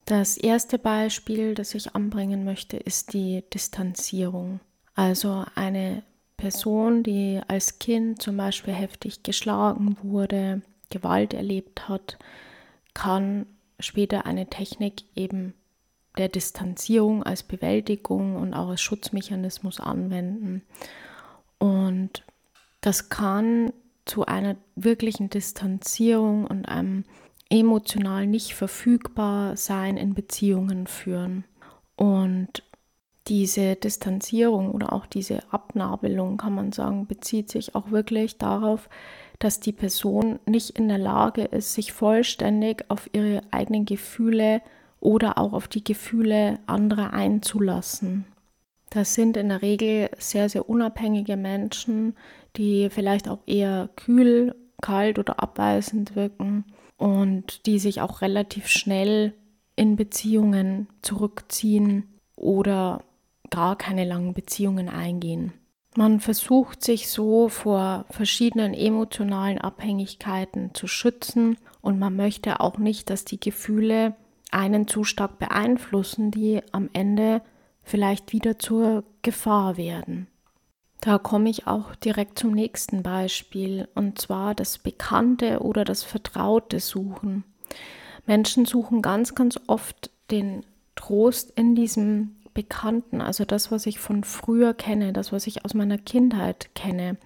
Das 0.06 0.38
erste 0.38 0.78
Beispiel, 0.78 1.56
das 1.56 1.74
ich 1.74 1.96
anbringen 1.96 2.44
möchte, 2.44 2.78
ist 2.78 3.14
die 3.14 3.44
Distanzierung. 3.54 4.60
Also 4.94 5.46
eine 5.56 6.04
Person, 6.38 7.02
die 7.02 7.42
als 7.48 7.80
Kind 7.80 8.22
zum 8.22 8.38
Beispiel 8.38 8.74
heftig 8.74 9.24
geschlagen 9.24 9.98
wurde, 10.04 10.62
Gewalt 10.90 11.34
erlebt 11.34 11.90
hat, 11.90 12.20
kann 12.94 13.48
später 13.80 14.26
eine 14.26 14.48
Technik 14.48 15.04
eben 15.16 15.54
der 16.18 16.30
Distanzierung 16.30 17.24
als 17.24 17.44
Bewältigung 17.44 18.36
und 18.36 18.54
auch 18.54 18.70
als 18.70 18.82
Schutzmechanismus 18.82 19.80
anwenden. 19.80 20.62
Und 21.58 22.24
das 22.86 23.10
kann 23.10 23.74
zu 24.06 24.28
einer 24.28 24.58
wirklichen 24.76 25.32
Distanzierung 25.32 26.46
und 26.46 26.70
einem 26.70 27.04
emotional 27.50 28.28
nicht 28.28 28.54
verfügbar 28.54 29.58
sein 29.58 29.98
in 29.98 30.14
Beziehungen 30.14 30.86
führen. 30.86 31.46
Und 31.96 32.62
diese 33.28 33.76
Distanzierung 33.76 34.70
oder 34.70 34.94
auch 34.94 35.08
diese 35.08 35.52
Abnabelung, 35.52 36.38
kann 36.38 36.54
man 36.54 36.72
sagen, 36.72 37.08
bezieht 37.08 37.50
sich 37.50 37.74
auch 37.74 37.90
wirklich 37.90 38.38
darauf, 38.38 38.88
dass 39.40 39.60
die 39.60 39.72
Person 39.72 40.40
nicht 40.46 40.78
in 40.78 40.88
der 40.88 41.00
Lage 41.00 41.42
ist, 41.46 41.74
sich 41.74 41.92
vollständig 41.92 42.86
auf 42.90 43.10
ihre 43.14 43.42
eigenen 43.50 43.86
Gefühle 43.86 44.62
oder 45.00 45.40
auch 45.40 45.54
auf 45.54 45.68
die 45.68 45.84
Gefühle 45.84 46.60
anderer 46.68 47.14
einzulassen. 47.14 48.26
Das 48.96 49.14
sind 49.14 49.36
in 49.36 49.50
der 49.50 49.62
Regel 49.62 50.10
sehr, 50.18 50.48
sehr 50.48 50.70
unabhängige 50.70 51.36
Menschen, 51.36 52.16
die 52.56 52.90
vielleicht 52.90 53.28
auch 53.28 53.40
eher 53.46 53.90
kühl, 53.98 54.56
kalt 54.82 55.20
oder 55.20 55.44
abweisend 55.44 56.16
wirken 56.16 56.64
und 56.96 57.66
die 57.66 57.78
sich 57.78 58.00
auch 58.00 58.22
relativ 58.22 58.70
schnell 58.70 59.34
in 59.76 59.98
Beziehungen 59.98 60.88
zurückziehen 61.02 62.06
oder 62.38 63.04
gar 63.50 63.78
keine 63.78 64.06
langen 64.06 64.34
Beziehungen 64.34 64.88
eingehen. 64.88 65.52
Man 65.98 66.22
versucht 66.22 66.82
sich 66.82 67.10
so 67.10 67.50
vor 67.50 68.06
verschiedenen 68.12 68.74
emotionalen 68.74 69.58
Abhängigkeiten 69.58 70.74
zu 70.74 70.88
schützen 70.88 71.58
und 71.82 72.00
man 72.00 72.16
möchte 72.16 72.62
auch 72.62 72.78
nicht, 72.78 73.10
dass 73.10 73.26
die 73.26 73.42
Gefühle 73.42 74.16
einen 74.52 74.88
zu 74.88 75.04
stark 75.04 75.38
beeinflussen, 75.38 76.32
die 76.32 76.62
am 76.72 76.90
Ende 76.94 77.42
vielleicht 77.86 78.34
wieder 78.34 78.60
zur 78.60 79.04
Gefahr 79.22 79.78
werden. 79.78 80.28
Da 81.02 81.20
komme 81.20 81.50
ich 81.50 81.68
auch 81.68 81.96
direkt 81.96 82.40
zum 82.40 82.52
nächsten 82.52 83.04
Beispiel, 83.04 83.88
und 83.94 84.20
zwar 84.20 84.56
das 84.56 84.80
Bekannte 84.80 85.60
oder 85.60 85.86
das 85.86 86.04
Vertraute 86.04 86.80
suchen. 86.80 87.44
Menschen 88.26 88.66
suchen 88.66 89.04
ganz, 89.04 89.36
ganz 89.36 89.60
oft 89.68 90.10
den 90.32 90.66
Trost 90.96 91.52
in 91.52 91.76
diesem 91.76 92.36
Bekannten, 92.56 93.22
also 93.22 93.46
das, 93.46 93.72
was 93.72 93.86
ich 93.86 94.00
von 94.00 94.24
früher 94.24 94.74
kenne, 94.74 95.14
das, 95.14 95.32
was 95.32 95.46
ich 95.46 95.64
aus 95.64 95.76
meiner 95.76 96.00
Kindheit 96.00 96.74
kenne. 96.74 97.18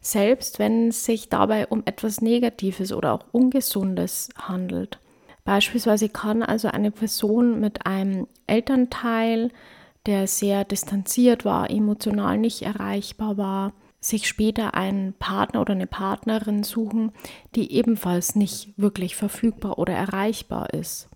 Selbst 0.00 0.58
wenn 0.58 0.88
es 0.88 1.04
sich 1.04 1.28
dabei 1.28 1.66
um 1.66 1.82
etwas 1.84 2.22
Negatives 2.22 2.92
oder 2.92 3.12
auch 3.12 3.26
Ungesundes 3.32 4.30
handelt. 4.36 4.98
Beispielsweise 5.44 6.08
kann 6.08 6.42
also 6.42 6.68
eine 6.68 6.90
Person 6.90 7.60
mit 7.60 7.84
einem 7.84 8.28
Elternteil 8.46 9.50
der 10.06 10.26
sehr 10.26 10.64
distanziert 10.64 11.44
war, 11.44 11.70
emotional 11.70 12.38
nicht 12.38 12.62
erreichbar 12.62 13.36
war, 13.36 13.72
sich 14.00 14.26
später 14.26 14.74
einen 14.74 15.12
Partner 15.12 15.60
oder 15.60 15.74
eine 15.74 15.86
Partnerin 15.86 16.62
suchen, 16.62 17.12
die 17.54 17.72
ebenfalls 17.72 18.34
nicht 18.34 18.72
wirklich 18.78 19.14
verfügbar 19.14 19.78
oder 19.78 19.92
erreichbar 19.92 20.72
ist. 20.72 21.08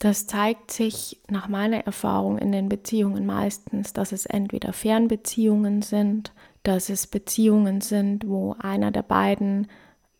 Das 0.00 0.26
zeigt 0.26 0.72
sich 0.72 1.20
nach 1.30 1.46
meiner 1.46 1.86
Erfahrung 1.86 2.36
in 2.38 2.50
den 2.50 2.68
Beziehungen 2.68 3.24
meistens, 3.24 3.92
dass 3.92 4.10
es 4.10 4.26
entweder 4.26 4.72
Fernbeziehungen 4.72 5.82
sind, 5.82 6.32
dass 6.64 6.88
es 6.88 7.06
Beziehungen 7.06 7.80
sind, 7.80 8.26
wo 8.26 8.56
einer 8.58 8.90
der 8.90 9.04
beiden 9.04 9.68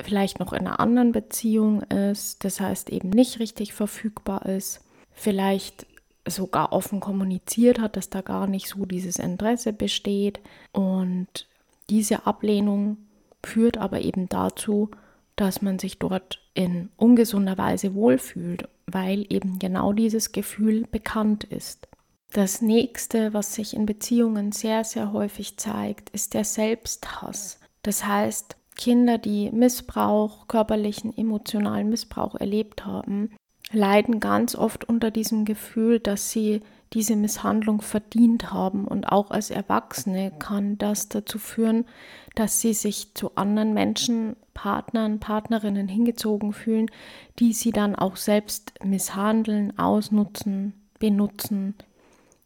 vielleicht 0.00 0.38
noch 0.38 0.52
in 0.52 0.66
einer 0.66 0.78
anderen 0.78 1.10
Beziehung 1.10 1.82
ist, 1.82 2.44
das 2.44 2.60
heißt 2.60 2.90
eben 2.90 3.10
nicht 3.10 3.40
richtig 3.40 3.72
verfügbar 3.72 4.46
ist, 4.46 4.84
vielleicht 5.10 5.86
sogar 6.26 6.72
offen 6.72 7.00
kommuniziert 7.00 7.80
hat, 7.80 7.96
dass 7.96 8.10
da 8.10 8.20
gar 8.20 8.46
nicht 8.46 8.68
so 8.68 8.84
dieses 8.86 9.18
Interesse 9.18 9.72
besteht. 9.72 10.40
Und 10.72 11.48
diese 11.90 12.26
Ablehnung 12.26 12.98
führt 13.42 13.78
aber 13.78 14.00
eben 14.00 14.28
dazu, 14.28 14.90
dass 15.36 15.62
man 15.62 15.78
sich 15.78 15.98
dort 15.98 16.40
in 16.54 16.90
ungesunder 16.96 17.58
Weise 17.58 17.94
wohlfühlt, 17.94 18.68
weil 18.86 19.26
eben 19.28 19.58
genau 19.58 19.92
dieses 19.92 20.32
Gefühl 20.32 20.86
bekannt 20.90 21.44
ist. 21.44 21.88
Das 22.32 22.62
nächste, 22.62 23.34
was 23.34 23.54
sich 23.54 23.74
in 23.74 23.84
Beziehungen 23.84 24.52
sehr, 24.52 24.84
sehr 24.84 25.12
häufig 25.12 25.58
zeigt, 25.58 26.10
ist 26.10 26.34
der 26.34 26.44
Selbsthass. 26.44 27.58
Das 27.82 28.06
heißt, 28.06 28.56
Kinder, 28.74 29.18
die 29.18 29.50
Missbrauch, 29.50 30.48
körperlichen, 30.48 31.16
emotionalen 31.16 31.90
Missbrauch 31.90 32.34
erlebt 32.36 32.86
haben, 32.86 33.30
leiden 33.72 34.20
ganz 34.20 34.54
oft 34.54 34.88
unter 34.88 35.10
diesem 35.10 35.44
Gefühl, 35.44 35.98
dass 35.98 36.30
sie 36.30 36.62
diese 36.92 37.16
Misshandlung 37.16 37.80
verdient 37.80 38.52
haben. 38.52 38.86
Und 38.86 39.06
auch 39.10 39.30
als 39.30 39.50
Erwachsene 39.50 40.30
kann 40.38 40.78
das 40.78 41.08
dazu 41.08 41.38
führen, 41.38 41.86
dass 42.34 42.60
sie 42.60 42.74
sich 42.74 43.14
zu 43.14 43.34
anderen 43.34 43.74
Menschen, 43.74 44.36
Partnern, 44.54 45.18
Partnerinnen 45.18 45.88
hingezogen 45.88 46.52
fühlen, 46.52 46.90
die 47.38 47.54
sie 47.54 47.72
dann 47.72 47.96
auch 47.96 48.16
selbst 48.16 48.74
misshandeln, 48.84 49.78
ausnutzen, 49.78 50.74
benutzen, 50.98 51.74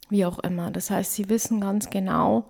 wie 0.09 0.25
auch 0.25 0.38
immer. 0.38 0.71
Das 0.71 0.90
heißt, 0.90 1.14
sie 1.14 1.28
wissen 1.28 1.61
ganz 1.61 1.90
genau, 1.90 2.47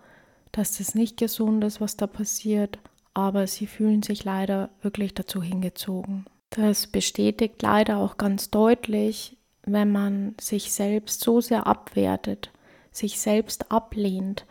dass 0.53 0.77
das 0.79 0.95
nicht 0.95 1.17
gesund 1.17 1.65
ist, 1.65 1.81
was 1.81 1.97
da 1.97 2.07
passiert, 2.07 2.79
aber 3.15 3.47
sie 3.47 3.67
fühlen 3.67 4.03
sich 4.03 4.25
leider 4.25 4.69
wirklich 4.83 5.15
dazu 5.15 5.43
hingezogen. 5.43 6.27
Das 6.51 6.87
bestätigt 6.87 7.61
leider 7.63 7.99
auch 7.99 8.17
ganz 8.17 8.51
deutlich, 8.51 9.37
wenn 9.65 9.91
man 9.91 10.35
sich 10.41 10.73
selbst 10.73 11.21
so 11.21 11.41
sehr 11.41 11.67
abwertet, 11.67 12.51
sich 12.93 13.21
selbst 13.21 13.71
ablehnt, 13.71 14.47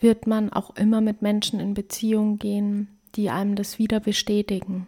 wird 0.00 0.26
man 0.26 0.52
auch 0.52 0.74
immer 0.76 1.00
mit 1.00 1.22
Menschen 1.22 1.60
in 1.60 1.74
Beziehung 1.74 2.38
gehen, 2.38 2.88
die 3.14 3.30
einem 3.30 3.54
das 3.56 3.78
wieder 3.78 4.00
bestätigen. 4.00 4.86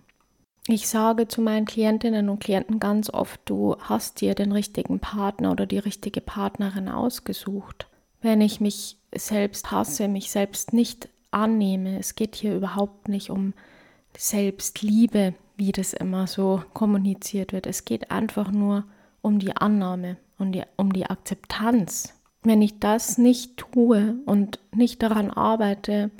Ich 0.68 0.88
sage 0.88 1.28
zu 1.28 1.40
meinen 1.40 1.64
Klientinnen 1.64 2.28
und 2.28 2.40
Klienten 2.40 2.80
ganz 2.80 3.08
oft, 3.10 3.40
du 3.44 3.76
hast 3.78 4.20
dir 4.20 4.34
den 4.34 4.50
richtigen 4.50 4.98
Partner 4.98 5.52
oder 5.52 5.64
die 5.64 5.78
richtige 5.78 6.20
Partnerin 6.20 6.88
ausgesucht. 6.88 7.86
Wenn 8.20 8.40
ich 8.40 8.60
mich 8.60 8.96
selbst 9.14 9.70
hasse, 9.70 10.08
mich 10.08 10.30
selbst 10.32 10.72
nicht 10.72 11.08
annehme, 11.30 11.98
es 11.98 12.16
geht 12.16 12.34
hier 12.34 12.56
überhaupt 12.56 13.08
nicht 13.08 13.30
um 13.30 13.54
Selbstliebe, 14.16 15.34
wie 15.56 15.72
das 15.72 15.92
immer 15.92 16.26
so 16.26 16.62
kommuniziert 16.74 17.52
wird. 17.52 17.66
Es 17.66 17.84
geht 17.84 18.10
einfach 18.10 18.50
nur 18.50 18.84
um 19.22 19.38
die 19.38 19.56
Annahme 19.56 20.16
und 20.38 20.52
die, 20.52 20.62
um 20.76 20.92
die 20.92 21.06
Akzeptanz. 21.06 22.14
Wenn 22.42 22.62
ich 22.62 22.78
das 22.78 23.18
nicht 23.18 23.56
tue 23.56 24.16
und 24.26 24.60
nicht 24.74 25.02
daran 25.02 25.30
arbeite, 25.30 26.10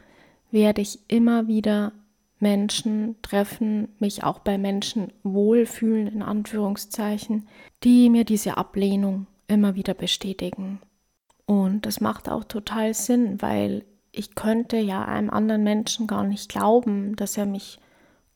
werde 0.51 0.81
ich 0.81 0.99
immer 1.09 1.47
wieder 1.47 1.93
Menschen 2.39 3.17
treffen, 3.23 3.89
mich 3.99 4.25
auch 4.25 4.41
bei 4.41 4.59
Menschen 4.59 5.13
wohlfühlen, 5.23 6.07
in 6.07 6.23
Anführungszeichen, 6.23 7.49
die 7.85 8.11
mir 8.11 8.25
diese 8.25 8.57
Ablehnung 8.57 9.27
immer 9.47 9.75
wieder 9.75 9.95
bestätigen. 9.95 10.81
Und 11.47 11.87
das 11.87 12.01
macht 12.01 12.29
auch 12.29 12.45
total 12.45 12.93
Sinn, 12.93 13.41
weil 13.41 13.85
ich 14.13 14.35
könnte 14.35 14.79
ja 14.79 15.05
einem 15.05 15.31
anderen 15.31 15.63
Menschen 15.63 16.07
gar 16.07 16.25
nicht 16.25 16.49
glauben, 16.49 17.17
dass 17.17 17.37
er 17.37 17.47
mich 17.47 17.79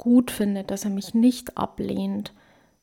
gut 0.00 0.30
findet, 0.30 0.70
dass 0.70 0.84
er 0.84 0.90
mich 0.90 1.12
nicht 1.14 1.58
ablehnt, 1.58 2.32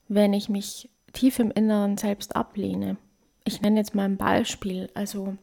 wenn 0.08 0.34
ich 0.34 0.50
mich 0.50 0.90
tief 1.14 1.40
im 1.40 1.50
Inneren 1.50 1.98
selbst 1.98 2.36
ablehne. 2.36 2.98
Ich 3.44 3.62
nenne 3.62 3.80
jetzt 3.80 3.96
mal 3.96 4.04
ein 4.04 4.18
Beispiel. 4.18 4.90
Also 4.94 5.36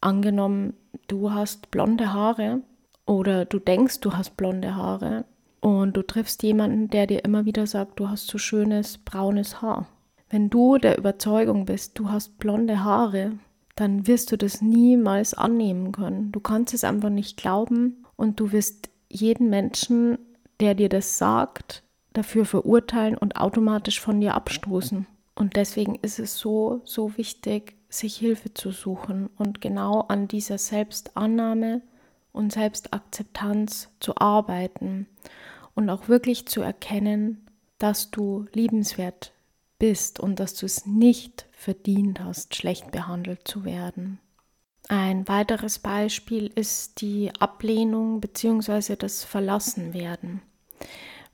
angenommen, 0.00 0.74
du 1.08 1.32
hast 1.32 1.72
blonde 1.72 2.12
Haare 2.12 2.60
oder 3.06 3.44
du 3.44 3.58
denkst, 3.58 4.00
du 4.00 4.12
hast 4.12 4.36
blonde 4.36 4.76
Haare 4.76 5.24
und 5.60 5.96
du 5.96 6.02
triffst 6.02 6.44
jemanden, 6.44 6.88
der 6.88 7.08
dir 7.08 7.24
immer 7.24 7.44
wieder 7.44 7.66
sagt, 7.66 7.98
du 7.98 8.08
hast 8.08 8.28
so 8.28 8.38
schönes 8.38 8.98
braunes 8.98 9.60
Haar. 9.60 9.88
Wenn 10.30 10.48
du 10.48 10.78
der 10.78 10.96
Überzeugung 10.96 11.64
bist, 11.64 11.98
du 11.98 12.10
hast 12.10 12.38
blonde 12.38 12.84
Haare, 12.84 13.32
dann 13.74 14.06
wirst 14.06 14.30
du 14.30 14.38
das 14.38 14.62
niemals 14.62 15.34
annehmen 15.34 15.90
können. 15.90 16.30
Du 16.30 16.38
kannst 16.38 16.72
es 16.72 16.84
einfach 16.84 17.10
nicht 17.10 17.36
glauben 17.36 18.04
und 18.14 18.38
du 18.38 18.52
wirst 18.52 18.90
jeden 19.08 19.50
Menschen, 19.50 20.18
der 20.64 20.74
dir 20.74 20.88
das 20.88 21.18
sagt, 21.18 21.82
dafür 22.14 22.46
verurteilen 22.46 23.18
und 23.18 23.36
automatisch 23.36 24.00
von 24.00 24.18
dir 24.18 24.34
abstoßen. 24.34 25.06
Und 25.34 25.56
deswegen 25.56 25.96
ist 25.96 26.18
es 26.18 26.38
so, 26.38 26.80
so 26.84 27.18
wichtig, 27.18 27.76
sich 27.90 28.16
Hilfe 28.16 28.54
zu 28.54 28.70
suchen 28.70 29.28
und 29.36 29.60
genau 29.60 30.00
an 30.08 30.26
dieser 30.26 30.56
Selbstannahme 30.56 31.82
und 32.32 32.50
Selbstakzeptanz 32.50 33.90
zu 34.00 34.16
arbeiten 34.16 35.06
und 35.74 35.90
auch 35.90 36.08
wirklich 36.08 36.46
zu 36.46 36.62
erkennen, 36.62 37.46
dass 37.76 38.10
du 38.10 38.46
liebenswert 38.54 39.34
bist 39.78 40.18
und 40.18 40.40
dass 40.40 40.54
du 40.54 40.64
es 40.64 40.86
nicht 40.86 41.46
verdient 41.52 42.20
hast, 42.20 42.54
schlecht 42.54 42.90
behandelt 42.90 43.46
zu 43.46 43.66
werden. 43.66 44.18
Ein 44.88 45.28
weiteres 45.28 45.78
Beispiel 45.78 46.50
ist 46.54 47.02
die 47.02 47.32
Ablehnung 47.38 48.22
bzw. 48.22 48.96
das 48.96 49.24
Verlassenwerden. 49.24 50.40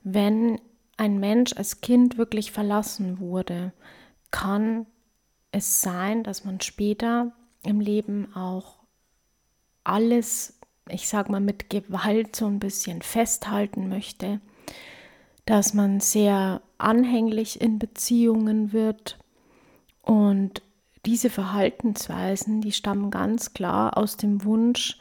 Wenn 0.03 0.59
ein 0.97 1.19
Mensch 1.19 1.53
als 1.55 1.81
Kind 1.81 2.17
wirklich 2.17 2.51
verlassen 2.51 3.19
wurde, 3.19 3.73
kann 4.31 4.85
es 5.51 5.81
sein, 5.81 6.23
dass 6.23 6.45
man 6.45 6.61
später 6.61 7.31
im 7.63 7.79
Leben 7.79 8.35
auch 8.35 8.79
alles 9.83 10.61
ich 10.91 11.07
sag 11.07 11.29
mal, 11.29 11.41
mit 11.41 11.69
Gewalt 11.69 12.35
so 12.35 12.45
ein 12.45 12.59
bisschen 12.59 13.01
festhalten 13.01 13.89
möchte, 13.89 14.39
dass 15.45 15.73
man 15.73 15.99
sehr 15.99 16.61
anhänglich 16.77 17.61
in 17.61 17.79
Beziehungen 17.79 18.73
wird. 18.73 19.17
Und 20.01 20.61
diese 21.05 21.29
Verhaltensweisen, 21.29 22.61
die 22.61 22.71
stammen 22.71 23.11
ganz 23.11 23.53
klar 23.53 23.97
aus 23.97 24.17
dem 24.17 24.43
Wunsch, 24.43 24.99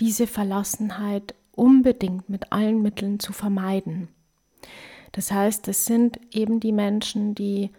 diese 0.00 0.26
Verlassenheit 0.26 1.34
unbedingt 1.58 2.28
mit 2.28 2.52
allen 2.52 2.82
Mitteln 2.82 3.20
zu 3.20 3.32
vermeiden. 3.32 4.08
Das 5.12 5.32
heißt, 5.32 5.68
es 5.68 5.84
sind 5.84 6.18
eben 6.32 6.60
die 6.60 6.72
Menschen, 6.72 7.34
die 7.34 7.70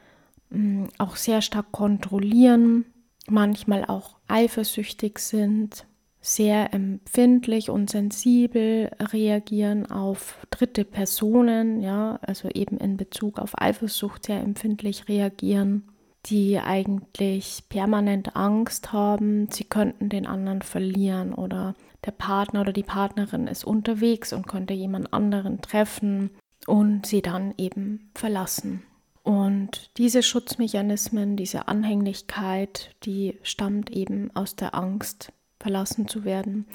mm, 0.50 0.86
auch 0.98 1.15
sehr 1.15 1.41
stark 1.41 1.71
kontrollieren, 1.71 2.86
manchmal 3.27 3.86
auch 3.86 4.17
eifersüchtig 4.27 5.19
sind, 5.19 5.86
sehr 6.21 6.74
empfindlich 6.74 7.69
und 7.69 7.89
sensibel 7.89 8.91
reagieren 9.00 9.89
auf 9.89 10.38
dritte 10.50 10.83
Personen, 10.83 11.81
ja, 11.81 12.19
also 12.21 12.50
eben 12.50 12.77
in 12.77 12.98
Bezug 12.98 13.39
auf 13.39 13.59
Eifersucht 13.59 14.25
sehr 14.25 14.41
empfindlich 14.41 15.07
reagieren, 15.07 15.83
die 16.25 16.59
eigentlich 16.59 17.63
permanent 17.69 18.36
Angst 18.36 18.91
haben, 18.91 19.47
sie 19.49 19.63
könnten 19.63 20.10
den 20.10 20.27
anderen 20.27 20.62
verlieren 20.62 21.34
oder 21.34 21.73
der 22.05 22.12
Partner 22.12 22.62
oder 22.62 22.73
die 22.73 22.83
Partnerin 22.83 23.47
ist 23.47 23.63
unterwegs 23.63 24.33
und 24.33 24.47
könnte 24.47 24.73
jemand 24.73 25.13
anderen 25.13 25.62
treffen 25.62 26.31
und 26.65 27.05
sie 27.05 27.21
dann 27.21 27.53
eben 27.57 28.12
verlassen. 28.15 28.83
Und 29.23 29.91
diese 29.97 30.23
Schutzmechanismen, 30.23 31.35
diese 31.35 31.67
Anhänglichkeit, 31.67 32.95
die 33.03 33.38
stammt 33.43 33.91
eben 33.91 34.35
aus 34.35 34.55
der 34.55 34.75
Angst 34.75 35.31
verlassen 35.59 36.07
zu 36.07 36.23
werden. 36.23 36.65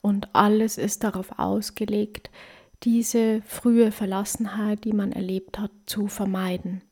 Und 0.00 0.34
alles 0.34 0.78
ist 0.78 1.04
darauf 1.04 1.38
ausgelegt, 1.38 2.30
diese 2.82 3.42
frühe 3.42 3.92
Verlassenheit, 3.92 4.84
die 4.84 4.94
man 4.94 5.12
erlebt 5.12 5.58
hat, 5.58 5.70
zu 5.84 6.06
vermeiden. 6.08 6.82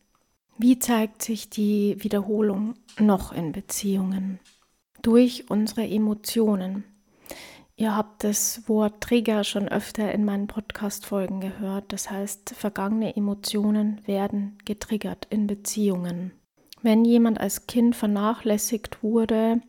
Wie 0.59 0.79
zeigt 0.79 1.23
sich 1.23 1.49
die 1.49 1.97
Wiederholung 2.01 2.75
noch 2.99 3.33
in 3.33 3.53
Beziehungen? 3.53 4.41
Durch 5.03 5.49
unsere 5.49 5.87
Emotionen. 5.87 6.85
Ihr 7.81 7.95
habt 7.95 8.25
das 8.25 8.69
Wort 8.69 9.01
Trigger 9.01 9.45
schon 9.45 9.69
öfter 9.69 10.11
in 10.11 10.25
meinen 10.25 10.49
Podcast-Folgen 10.49 11.41
gehört. 11.41 11.93
Das 11.93 12.11
heißt, 12.11 12.51
vergangene 12.57 13.15
Emotionen 13.15 14.01
werden 14.05 14.59
getriggert 14.65 15.29
in 15.31 15.47
Beziehungen. 15.47 16.33
Wenn 16.83 17.05
jemand 17.05 17.39
als 17.41 17.69
Kind 17.69 17.95
vernachlässigt 17.95 19.05
wurde, 19.05 19.61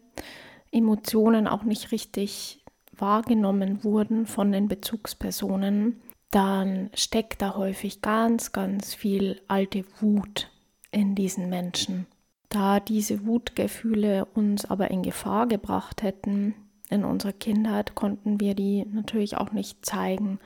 Emotionen 0.72 1.48
auch 1.48 1.62
nicht 1.62 1.92
richtig 1.92 2.66
wahrgenommen 2.98 3.84
wurden 3.84 4.26
von 4.26 4.52
den 4.52 4.68
Bezugspersonen, 4.68 6.02
dann 6.32 6.90
steckt 6.96 7.44
da 7.44 7.54
häufig 7.56 8.02
ganz, 8.02 8.52
ganz 8.52 8.96
viel 8.96 9.40
alte 9.48 9.86
Wut 10.00 10.50
in 10.90 11.14
diesen 11.14 11.48
Menschen. 11.48 12.08
Da 12.50 12.80
diese 12.80 13.28
Wutgefühle 13.28 14.26
uns 14.34 14.66
aber 14.66 14.90
in 14.90 15.04
Gefahr 15.04 15.46
gebracht 15.46 16.02
hätten 16.02 16.56
in 16.90 17.04
unserer 17.04 17.34
Kindheit, 17.34 17.96
konnten 17.96 18.40
wir 18.40 18.56
die 18.56 18.86
natürlich 18.86 19.38
auch 19.38 19.52
nicht 19.52 19.86
zeigen. 19.86 20.40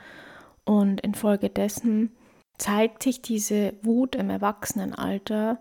Und 0.64 1.00
infolgedessen 1.00 2.12
zeigt 2.58 3.02
sich 3.02 3.22
diese 3.22 3.74
Wut 3.82 4.14
im 4.14 4.30
Erwachsenenalter 4.30 5.58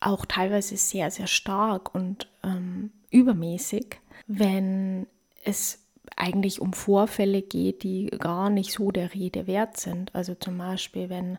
auch 0.00 0.24
teilweise 0.24 0.76
sehr, 0.76 1.10
sehr 1.10 1.26
stark 1.26 1.94
und 1.94 2.28
ähm, 2.44 2.92
übermäßig, 3.10 4.00
wenn 4.26 5.06
es 5.44 5.84
eigentlich 6.16 6.60
um 6.60 6.72
Vorfälle 6.72 7.42
geht, 7.42 7.82
die 7.82 8.06
gar 8.06 8.50
nicht 8.50 8.72
so 8.72 8.90
der 8.90 9.14
Rede 9.14 9.46
wert 9.46 9.76
sind. 9.76 10.14
Also 10.14 10.34
zum 10.34 10.58
Beispiel, 10.58 11.08
wenn 11.08 11.38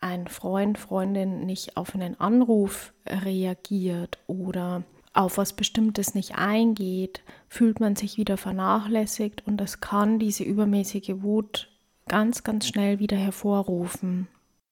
ein 0.00 0.28
Freund, 0.28 0.78
Freundin 0.78 1.46
nicht 1.46 1.76
auf 1.76 1.94
einen 1.94 2.18
Anruf 2.20 2.92
reagiert 3.06 4.18
oder 4.26 4.84
auf 5.16 5.38
was 5.38 5.52
Bestimmtes 5.52 6.14
nicht 6.14 6.36
eingeht, 6.36 7.22
fühlt 7.48 7.80
man 7.80 7.96
sich 7.96 8.18
wieder 8.18 8.36
vernachlässigt 8.36 9.46
und 9.46 9.56
das 9.56 9.80
kann 9.80 10.18
diese 10.18 10.44
übermäßige 10.44 11.22
Wut 11.22 11.68
ganz, 12.08 12.44
ganz 12.44 12.66
schnell 12.66 12.98
wieder 12.98 13.16
hervorrufen. 13.16 14.28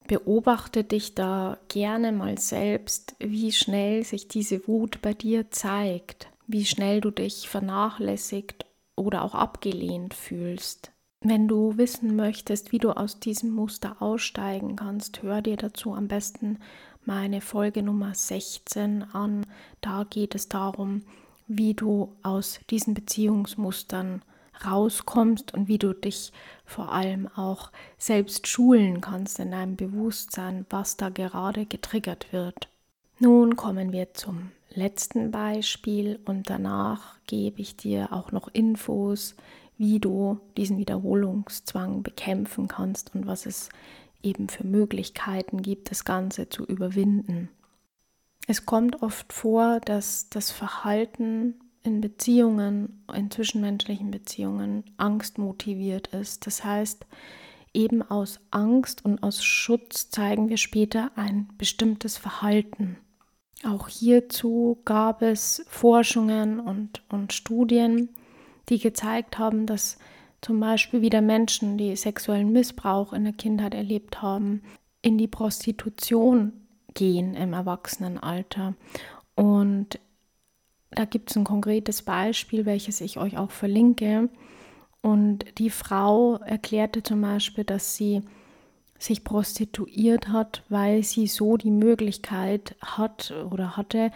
Beobachte 0.07 0.83
dich 0.83 1.15
da 1.15 1.57
gerne 1.67 2.11
mal 2.11 2.37
selbst, 2.37 3.15
wie 3.19 3.51
schnell 3.51 4.03
sich 4.03 4.27
diese 4.27 4.67
Wut 4.67 5.01
bei 5.01 5.13
dir 5.13 5.49
zeigt, 5.49 6.27
wie 6.47 6.65
schnell 6.65 7.01
du 7.01 7.09
dich 7.09 7.49
vernachlässigt 7.49 8.65
oder 8.95 9.23
auch 9.23 9.33
abgelehnt 9.33 10.13
fühlst. 10.13 10.91
Wenn 11.21 11.47
du 11.47 11.77
wissen 11.77 12.15
möchtest, 12.15 12.71
wie 12.71 12.77
du 12.77 12.91
aus 12.91 13.19
diesem 13.19 13.49
Muster 13.49 13.99
aussteigen 13.99 14.75
kannst, 14.75 15.23
hör 15.23 15.41
dir 15.41 15.57
dazu 15.57 15.95
am 15.95 16.07
besten 16.07 16.59
meine 17.05 17.41
Folge 17.41 17.83
Nummer 17.83 18.13
16 18.13 19.03
an. 19.13 19.45
Da 19.81 20.05
geht 20.09 20.35
es 20.35 20.49
darum, 20.49 21.03
wie 21.47 21.73
du 21.73 22.15
aus 22.23 22.59
diesen 22.69 22.93
Beziehungsmustern 22.93 24.21
rauskommst 24.65 25.53
und 25.53 25.67
wie 25.67 25.77
du 25.77 25.93
dich 25.93 26.31
vor 26.65 26.91
allem 26.91 27.27
auch 27.35 27.71
selbst 27.97 28.47
schulen 28.47 29.01
kannst 29.01 29.39
in 29.39 29.51
deinem 29.51 29.75
Bewusstsein, 29.75 30.65
was 30.69 30.97
da 30.97 31.09
gerade 31.09 31.65
getriggert 31.65 32.31
wird. 32.31 32.69
Nun 33.19 33.55
kommen 33.55 33.91
wir 33.91 34.13
zum 34.13 34.51
letzten 34.73 35.31
Beispiel 35.31 36.19
und 36.25 36.49
danach 36.49 37.15
gebe 37.27 37.61
ich 37.61 37.75
dir 37.77 38.11
auch 38.11 38.31
noch 38.31 38.47
Infos, 38.49 39.35
wie 39.77 39.99
du 39.99 40.39
diesen 40.57 40.77
Wiederholungszwang 40.77 42.01
bekämpfen 42.01 42.67
kannst 42.67 43.13
und 43.13 43.27
was 43.27 43.45
es 43.45 43.69
eben 44.23 44.49
für 44.49 44.65
Möglichkeiten 44.65 45.61
gibt, 45.61 45.91
das 45.91 46.05
Ganze 46.05 46.49
zu 46.49 46.65
überwinden. 46.65 47.49
Es 48.47 48.65
kommt 48.65 49.01
oft 49.01 49.33
vor, 49.33 49.79
dass 49.79 50.29
das 50.29 50.51
Verhalten 50.51 51.55
in 51.83 52.01
Beziehungen, 52.01 53.03
in 53.13 53.29
zwischenmenschlichen 53.31 54.11
Beziehungen 54.11 54.83
Angst 54.97 55.37
motiviert 55.37 56.07
ist. 56.07 56.45
Das 56.47 56.63
heißt, 56.63 57.05
eben 57.73 58.01
aus 58.01 58.39
Angst 58.51 59.05
und 59.05 59.21
aus 59.21 59.43
Schutz 59.43 60.09
zeigen 60.09 60.49
wir 60.49 60.57
später 60.57 61.11
ein 61.15 61.49
bestimmtes 61.57 62.17
Verhalten. 62.17 62.97
Auch 63.63 63.87
hierzu 63.87 64.79
gab 64.85 65.21
es 65.21 65.65
Forschungen 65.69 66.59
und, 66.59 67.03
und 67.09 67.33
Studien, 67.33 68.09
die 68.69 68.79
gezeigt 68.79 69.37
haben, 69.37 69.65
dass 69.65 69.97
zum 70.45 70.59
Beispiel 70.59 71.01
wieder 71.01 71.21
Menschen, 71.21 71.75
die 71.75 71.95
sexuellen 71.95 72.51
Missbrauch 72.51 73.13
in 73.13 73.23
der 73.23 73.33
Kindheit 73.33 73.73
erlebt 73.73 74.21
haben, 74.21 74.61
in 75.01 75.17
die 75.17 75.27
Prostitution 75.27 76.53
gehen 76.93 77.33
im 77.33 77.53
Erwachsenenalter. 77.53 78.75
Und 79.33 79.99
da 80.91 81.05
gibt 81.05 81.31
es 81.31 81.35
ein 81.35 81.45
konkretes 81.45 82.03
Beispiel, 82.03 82.67
welches 82.67 83.01
ich 83.01 83.17
euch 83.17 83.39
auch 83.39 83.49
verlinke. 83.49 84.29
Und 85.01 85.45
die 85.57 85.71
Frau 85.71 86.35
erklärte 86.35 87.01
zum 87.01 87.21
Beispiel, 87.21 87.63
dass 87.63 87.95
sie 87.95 88.21
sich 88.99 89.23
prostituiert 89.23 90.27
hat, 90.27 90.61
weil 90.69 91.01
sie 91.01 91.25
so 91.25 91.57
die 91.57 91.71
Möglichkeit 91.71 92.75
hat 92.81 93.33
oder 93.51 93.77
hatte, 93.77 94.11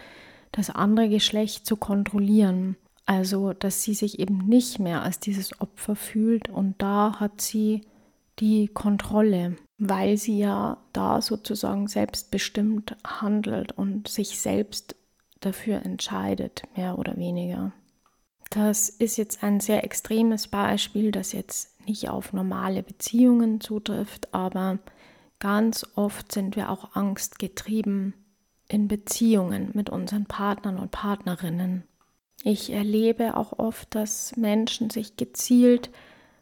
das 0.52 0.70
andere 0.70 1.08
Geschlecht 1.08 1.66
zu 1.66 1.74
kontrollieren. 1.76 2.76
Also, 3.10 3.54
dass 3.54 3.82
sie 3.82 3.94
sich 3.94 4.20
eben 4.20 4.38
nicht 4.46 4.78
mehr 4.78 5.02
als 5.02 5.18
dieses 5.18 5.60
Opfer 5.60 5.96
fühlt 5.96 6.48
und 6.48 6.80
da 6.80 7.18
hat 7.18 7.40
sie 7.40 7.80
die 8.38 8.68
Kontrolle, 8.68 9.56
weil 9.78 10.16
sie 10.16 10.38
ja 10.38 10.76
da 10.92 11.20
sozusagen 11.20 11.88
selbstbestimmt 11.88 12.96
handelt 13.04 13.72
und 13.72 14.06
sich 14.06 14.38
selbst 14.38 14.94
dafür 15.40 15.84
entscheidet, 15.84 16.62
mehr 16.76 17.00
oder 17.00 17.16
weniger. 17.16 17.72
Das 18.48 18.88
ist 18.88 19.18
jetzt 19.18 19.42
ein 19.42 19.58
sehr 19.58 19.82
extremes 19.82 20.46
Beispiel, 20.46 21.10
das 21.10 21.32
jetzt 21.32 21.84
nicht 21.88 22.08
auf 22.08 22.32
normale 22.32 22.84
Beziehungen 22.84 23.60
zutrifft, 23.60 24.32
aber 24.32 24.78
ganz 25.40 25.84
oft 25.96 26.30
sind 26.30 26.54
wir 26.54 26.70
auch 26.70 26.94
angstgetrieben 26.94 28.14
in 28.68 28.86
Beziehungen 28.86 29.72
mit 29.74 29.90
unseren 29.90 30.26
Partnern 30.26 30.78
und 30.78 30.92
Partnerinnen. 30.92 31.82
Ich 32.42 32.72
erlebe 32.72 33.36
auch 33.36 33.58
oft, 33.58 33.94
dass 33.94 34.36
Menschen 34.36 34.90
sich 34.90 35.16
gezielt 35.16 35.90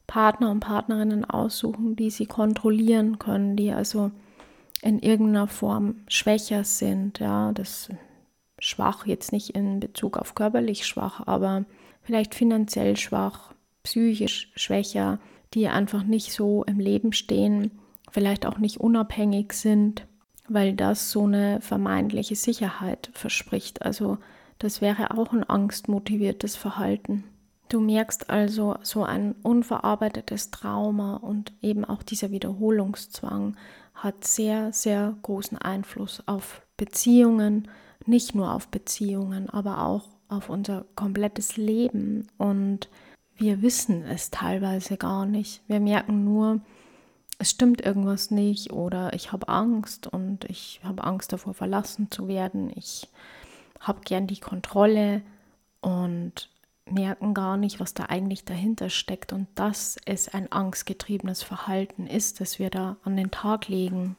Partner 0.06 0.50
und 0.50 0.61
Partnerinnen 0.61 1.24
aussuchen, 1.24 1.96
die 1.96 2.11
sie 2.11 2.26
kontrollieren 2.26 3.18
können, 3.18 3.56
die 3.56 3.72
also 3.72 4.11
in 4.80 5.00
irgendeiner 5.00 5.48
Form 5.48 5.96
schwächer 6.08 6.64
sind. 6.64 7.18
Ja, 7.18 7.52
das 7.52 7.90
schwach 8.58 9.06
jetzt 9.06 9.32
nicht 9.32 9.50
in 9.50 9.80
Bezug 9.80 10.16
auf 10.16 10.34
körperlich 10.34 10.87
schwach, 10.87 11.26
aber 11.26 11.64
vielleicht 12.02 12.34
finanziell 12.34 12.96
schwach, 12.96 13.52
psychisch 13.82 14.50
schwächer, 14.54 15.18
die 15.54 15.68
einfach 15.68 16.04
nicht 16.04 16.32
so 16.32 16.64
im 16.64 16.78
Leben 16.78 17.12
stehen, 17.12 17.72
vielleicht 18.11 18.46
auch 18.46 18.58
nicht 18.58 18.78
unabhängig 18.78 19.52
sind, 19.52 20.06
weil 20.48 20.74
das 20.74 21.11
so 21.11 21.24
eine 21.24 21.61
vermeintliche 21.61 22.37
Sicherheit 22.37 23.11
verspricht. 23.12 23.82
Also 23.82 24.18
das 24.59 24.81
wäre 24.81 25.16
auch 25.16 25.33
ein 25.33 25.49
angstmotiviertes 25.49 26.57
Verhalten. 26.57 27.25
Du 27.68 27.81
merkst 27.81 28.31
also 28.31 28.77
so 28.83 29.05
ein 29.05 29.35
unverarbeitetes 29.42 30.51
Trauma 30.51 31.16
und 31.16 31.53
eben 31.61 31.85
auch 31.85 32.03
dieser 32.03 32.31
Wiederholungszwang 32.31 33.57
hat 33.94 34.25
sehr, 34.25 34.73
sehr 34.73 35.16
großen 35.23 35.59
Einfluss 35.59 36.23
auf 36.27 36.62
Beziehungen, 36.77 37.68
nicht 38.07 38.35
nur 38.35 38.55
auf 38.55 38.68
Beziehungen, 38.68 39.51
aber 39.51 39.83
auch 39.85 40.09
auf 40.29 40.49
unser 40.49 40.87
komplettes 40.94 41.57
Leben. 41.57 42.29
Und 42.38 42.88
wir 43.37 43.61
wissen 43.61 44.03
es 44.05 44.31
teilweise 44.31 44.97
gar 44.97 45.27
nicht. 45.27 45.62
Wir 45.66 45.81
merken 45.81 46.25
nur, 46.25 46.61
es 47.38 47.51
stimmt 47.51 47.81
irgendwas 47.85 48.31
nicht 48.31 48.73
oder 48.73 49.12
ich 49.12 49.31
habe 49.31 49.49
Angst 49.49 50.07
und 50.07 50.44
ich 50.47 50.81
habe 50.83 51.05
Angst 51.05 51.33
davor, 51.33 51.55
verlassen 51.55 52.11
zu 52.11 52.29
werden. 52.29 52.73
Ich 52.75 53.09
habe 53.80 54.00
gern 54.04 54.26
die 54.26 54.40
Kontrolle 54.40 55.22
und 55.80 56.50
merken 56.90 57.34
gar 57.34 57.56
nicht, 57.56 57.80
was 57.80 57.94
da 57.94 58.04
eigentlich 58.04 58.44
dahinter 58.44 58.90
steckt 58.90 59.32
und 59.32 59.46
dass 59.54 59.96
es 60.04 60.28
ein 60.28 60.50
angstgetriebenes 60.50 61.42
Verhalten 61.42 62.06
ist, 62.06 62.40
das 62.40 62.58
wir 62.58 62.70
da 62.70 62.96
an 63.04 63.16
den 63.16 63.30
Tag 63.30 63.68
legen. 63.68 64.16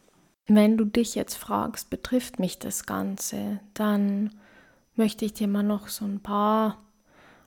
Wenn 0.48 0.78
du 0.78 0.86
dich 0.86 1.16
jetzt 1.16 1.36
fragst, 1.36 1.90
betrifft 1.90 2.40
mich 2.40 2.60
das 2.60 2.86
Ganze, 2.86 3.60
dann 3.74 4.32
möchte 4.96 5.26
ich 5.26 5.34
dir 5.34 5.48
mal 5.48 5.64
noch 5.64 5.88
so 5.88 6.06
ein 6.06 6.20
paar 6.20 6.78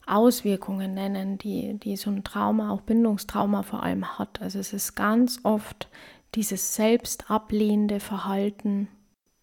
Auswirkungen 0.06 0.94
nennen, 0.94 1.38
die, 1.38 1.74
die 1.74 1.96
so 1.96 2.10
ein 2.10 2.24
Trauma, 2.24 2.70
auch 2.70 2.80
Bindungstrauma 2.80 3.62
vor 3.62 3.82
allem 3.82 4.18
hat. 4.18 4.40
Also 4.40 4.58
es 4.58 4.72
ist 4.72 4.94
ganz 4.94 5.40
oft 5.44 5.88
dieses 6.34 6.74
selbstablehnende 6.74 8.00
Verhalten, 8.00 8.88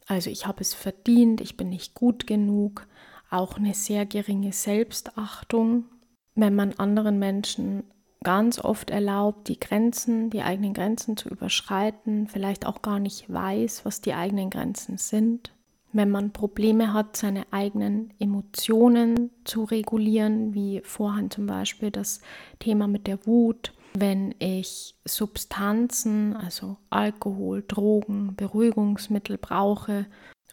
also 0.10 0.30
ich 0.32 0.48
habe 0.48 0.62
es 0.62 0.74
verdient, 0.74 1.40
ich 1.40 1.56
bin 1.56 1.70
nicht 1.70 1.94
gut 1.94 2.26
genug, 2.26 2.88
auch 3.30 3.58
eine 3.58 3.76
sehr 3.76 4.08
geringe 4.08 4.52
Selbstachtung, 4.52 5.86
wenn 6.34 6.56
man 6.56 6.74
anderen 6.74 7.20
Menschen 7.20 7.84
ganz 8.24 8.60
oft 8.60 8.90
erlaubt, 8.90 9.48
die 9.48 9.60
Grenzen, 9.60 10.32
die 10.32 10.42
eigenen 10.42 10.74
Grenzen 10.74 11.16
zu 11.16 11.30
überschreiten, 11.30 12.28
vielleicht 12.28 12.66
auch 12.66 12.82
gar 12.82 13.00
nicht 13.00 13.32
weiß, 13.32 13.86
was 13.86 14.02
die 14.02 14.14
eigenen 14.14 14.50
Grenzen 14.50 14.98
sind. 14.98 15.54
Wenn 15.94 16.10
man 16.10 16.32
Probleme 16.34 16.92
hat, 16.92 17.16
seine 17.16 17.46
eigenen 17.52 18.12
Emotionen 18.20 19.30
zu 19.44 19.64
regulieren, 19.64 20.56
wie 20.56 20.82
vorhin 20.84 21.30
zum 21.30 21.46
Beispiel 21.46 21.92
das 21.92 22.22
Thema 22.58 22.88
mit 22.88 23.06
der 23.06 23.26
Wut, 23.28 23.74
wenn 23.94 24.36
ich 24.40 24.96
Substanzen, 25.06 26.36
also 26.36 26.78
Alkohol, 26.90 27.64
Drogen, 27.68 28.36
Beruhigungsmittel 28.36 29.38
brauche, 29.38 30.06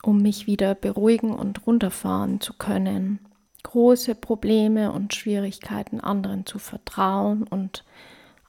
um 0.02 0.22
mich 0.22 0.46
wieder 0.46 0.74
beruhigen 0.74 1.34
und 1.34 1.66
runterfahren 1.66 2.40
zu 2.40 2.54
können. 2.54 3.20
Große 3.62 4.14
Probleme 4.14 4.92
und 4.92 5.14
Schwierigkeiten, 5.14 6.00
anderen 6.00 6.46
zu 6.46 6.58
vertrauen 6.58 7.42
und 7.42 7.84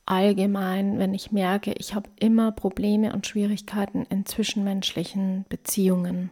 allgemein, 0.05 0.99
wenn 0.99 1.13
ich 1.13 1.31
merke, 1.31 1.73
ich 1.73 1.95
habe 1.95 2.09
immer 2.19 2.51
Probleme 2.51 3.13
und 3.13 3.27
Schwierigkeiten 3.27 4.03
in 4.09 4.25
zwischenmenschlichen 4.25 5.45
Beziehungen. 5.49 6.29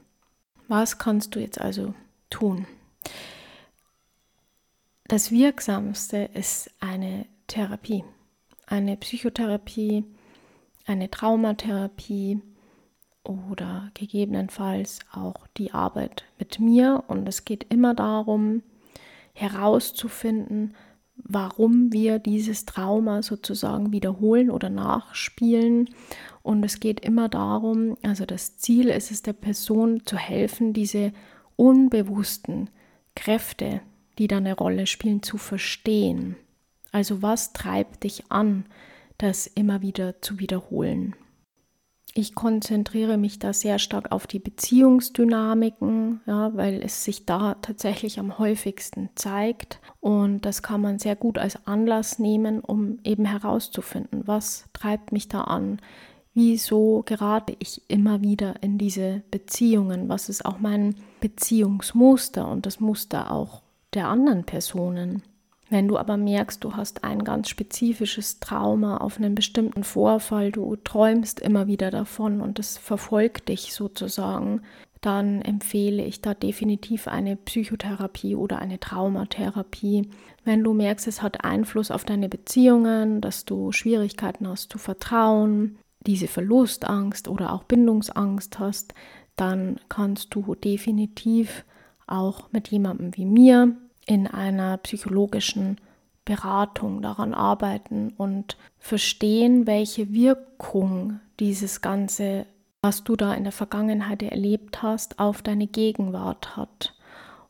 Was 0.68 0.98
kannst 0.98 1.36
du 1.36 1.40
jetzt 1.40 1.60
also 1.60 1.94
tun? 2.30 2.68
Das 5.08 5.32
Wirksamste 5.32 6.30
ist 6.34 6.72
eine 6.80 7.26
Therapie 7.48 8.04
eine 8.68 8.98
Psychotherapie, 8.98 10.06
eine 10.86 11.10
Traumatherapie 11.10 12.42
oder 13.24 13.90
gegebenenfalls 13.94 15.00
auch 15.12 15.48
die 15.58 15.72
Arbeit 15.72 16.26
mit 16.38 16.60
mir. 16.60 17.04
Und 17.08 17.28
es 17.28 17.46
geht 17.46 17.66
immer 17.72 17.94
darum, 17.94 18.62
herauszufinden, 19.34 20.74
warum 21.18 21.92
wir 21.92 22.20
dieses 22.20 22.66
Trauma 22.66 23.22
sozusagen 23.22 23.92
wiederholen 23.92 24.50
oder 24.50 24.70
nachspielen. 24.70 25.90
Und 26.44 26.64
es 26.64 26.80
geht 26.80 27.00
immer 27.00 27.30
darum, 27.30 27.98
also 28.04 28.26
das 28.26 28.58
Ziel 28.58 28.90
ist 28.90 29.12
es 29.12 29.22
der 29.22 29.34
Person 29.34 30.06
zu 30.06 30.18
helfen, 30.18 30.74
diese 30.74 31.12
unbewussten 31.56 32.70
Kräfte, 33.16 33.82
die 34.18 34.28
da 34.28 34.38
eine 34.38 34.56
Rolle 34.56 34.88
spielen, 34.88 35.24
zu 35.24 35.38
verstehen. 35.38 36.36
Also 36.96 37.22
was 37.22 37.52
treibt 37.52 38.06
dich 38.06 38.32
an, 38.32 38.64
das 39.18 39.48
immer 39.48 39.82
wieder 39.82 40.22
zu 40.22 40.40
wiederholen? 40.40 41.14
Ich 42.14 42.36
konzentriere 42.36 43.18
mich 43.18 43.38
da 43.38 43.52
sehr 43.52 43.80
stark 43.80 44.14
auf 44.14 44.28
die 44.28 44.40
Beziehungsdynamiken, 44.40 46.22
ja, 46.26 46.56
weil 46.56 46.82
es 46.82 47.04
sich 47.04 47.26
da 47.26 47.56
tatsächlich 47.56 48.18
am 48.18 48.40
häufigsten 48.40 49.10
zeigt. 49.16 49.82
Und 50.00 50.46
das 50.46 50.64
kann 50.64 50.80
man 50.80 50.98
sehr 50.98 51.18
gut 51.18 51.38
als 51.38 51.68
Anlass 51.68 52.18
nehmen, 52.18 52.62
um 52.62 53.00
eben 53.04 53.26
herauszufinden, 53.26 54.26
was 54.26 54.70
treibt 54.72 55.12
mich 55.12 55.28
da 55.28 55.42
an, 55.42 55.82
wieso 56.34 57.04
gerate 57.06 57.58
ich 57.60 57.82
immer 57.90 58.22
wieder 58.22 58.64
in 58.64 58.78
diese 58.78 59.22
Beziehungen, 59.32 60.08
was 60.08 60.30
ist 60.30 60.46
auch 60.46 60.60
mein 60.60 60.96
Beziehungsmuster 61.20 62.50
und 62.50 62.66
das 62.66 62.80
Muster 62.80 63.32
auch 63.32 63.64
der 63.94 64.08
anderen 64.08 64.46
Personen. 64.46 65.24
Wenn 65.70 65.88
du 65.88 65.98
aber 65.98 66.16
merkst, 66.16 66.64
du 66.64 66.76
hast 66.76 67.04
ein 67.04 67.24
ganz 67.24 67.50
spezifisches 67.50 68.40
Trauma 68.40 68.98
auf 68.98 69.18
einen 69.18 69.34
bestimmten 69.34 69.84
Vorfall, 69.84 70.52
du 70.52 70.76
träumst 70.76 71.40
immer 71.40 71.66
wieder 71.66 71.90
davon 71.90 72.40
und 72.40 72.60
es 72.60 72.78
verfolgt 72.78 73.50
dich 73.50 73.74
sozusagen, 73.74 74.62
dann 75.02 75.42
empfehle 75.42 76.04
ich 76.04 76.22
da 76.22 76.34
definitiv 76.34 77.08
eine 77.08 77.36
Psychotherapie 77.36 78.36
oder 78.36 78.60
eine 78.60 78.80
Traumatherapie. 78.80 80.10
Wenn 80.44 80.64
du 80.64 80.74
merkst, 80.74 81.08
es 81.08 81.22
hat 81.22 81.44
Einfluss 81.44 81.92
auf 81.92 82.06
deine 82.06 82.30
Beziehungen, 82.30 83.22
dass 83.22 83.46
du 83.46 83.72
Schwierigkeiten 83.72 84.48
hast 84.48 84.72
zu 84.72 84.78
vertrauen, 84.78 85.78
diese 86.06 86.28
Verlustangst 86.28 87.28
oder 87.28 87.54
auch 87.54 87.64
Bindungsangst 87.64 88.60
hast, 88.60 88.94
dann 89.36 89.80
kannst 89.90 90.34
du 90.34 90.56
definitiv 90.56 91.66
auch 92.08 92.52
mit 92.52 92.68
jemandem 92.70 93.16
wie 93.18 93.26
mir 93.26 93.76
in 94.06 94.28
einer 94.28 94.78
psychologischen 94.78 95.78
Beratung 96.26 97.02
daran 97.02 97.34
arbeiten 97.34 98.14
und 98.18 98.58
verstehen, 98.80 99.68
welche 99.68 100.12
Wirkung 100.12 101.20
dieses 101.40 101.82
Ganze, 101.82 102.46
was 102.82 103.04
du 103.04 103.16
da 103.16 103.34
in 103.34 103.44
der 103.44 103.52
Vergangenheit 103.52 104.24
erlebt 104.24 104.82
hast, 104.82 105.20
auf 105.20 105.42
deine 105.42 105.68
Gegenwart 105.68 106.58
hat 106.58 106.96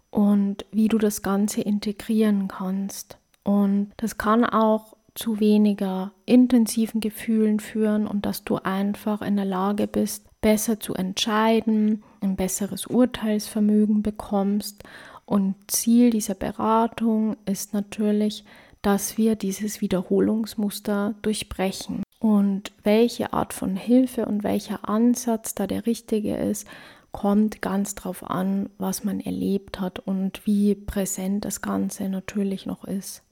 und 0.10 0.66
wie 0.72 0.88
du 0.88 0.98
das 0.98 1.22
Ganze 1.22 1.62
integrieren 1.62 2.48
kannst. 2.48 3.18
Und 3.44 3.92
das 3.98 4.18
kann 4.18 4.46
auch 4.46 4.96
zu 5.14 5.40
weniger 5.40 6.12
intensiven 6.26 7.00
Gefühlen 7.00 7.60
führen 7.60 8.06
und 8.06 8.26
dass 8.26 8.44
du 8.44 8.58
einfach 8.58 9.22
in 9.22 9.38
der 9.38 9.46
Lage 9.46 9.88
bist, 9.88 10.28
besser 10.42 10.80
zu 10.80 10.94
entscheiden, 10.94 12.04
ein 12.22 12.36
besseres 12.36 12.86
Urteilsvermögen 12.86 14.04
bekommst. 14.04 14.84
Und 15.26 15.56
Ziel 15.68 16.12
dieser 16.12 16.36
Beratung 16.36 17.38
ist 17.46 17.74
natürlich, 17.74 18.46
dass 18.82 19.18
wir 19.18 19.36
dieses 19.36 19.82
Wiederholungsmuster 19.82 21.16
durchbrechen. 21.22 22.04
Und 22.20 22.72
welche 22.84 23.34
Art 23.34 23.54
von 23.54 23.76
Hilfe 23.76 24.26
und 24.26 24.44
welcher 24.44 24.88
Ansatz 24.88 25.56
da 25.56 25.68
der 25.68 25.86
richtige 25.86 26.38
ist, 26.38 26.68
kommt 27.12 27.62
ganz 27.62 27.96
drauf 27.96 28.30
an, 28.30 28.70
was 28.78 29.04
man 29.04 29.20
erlebt 29.20 29.80
hat 29.80 30.00
und 30.00 30.46
wie 30.46 30.76
präsent 30.76 31.46
das 31.46 31.62
Ganze 31.62 32.10
natürlich 32.10 32.66
noch 32.66 32.84
ist. 32.84 33.24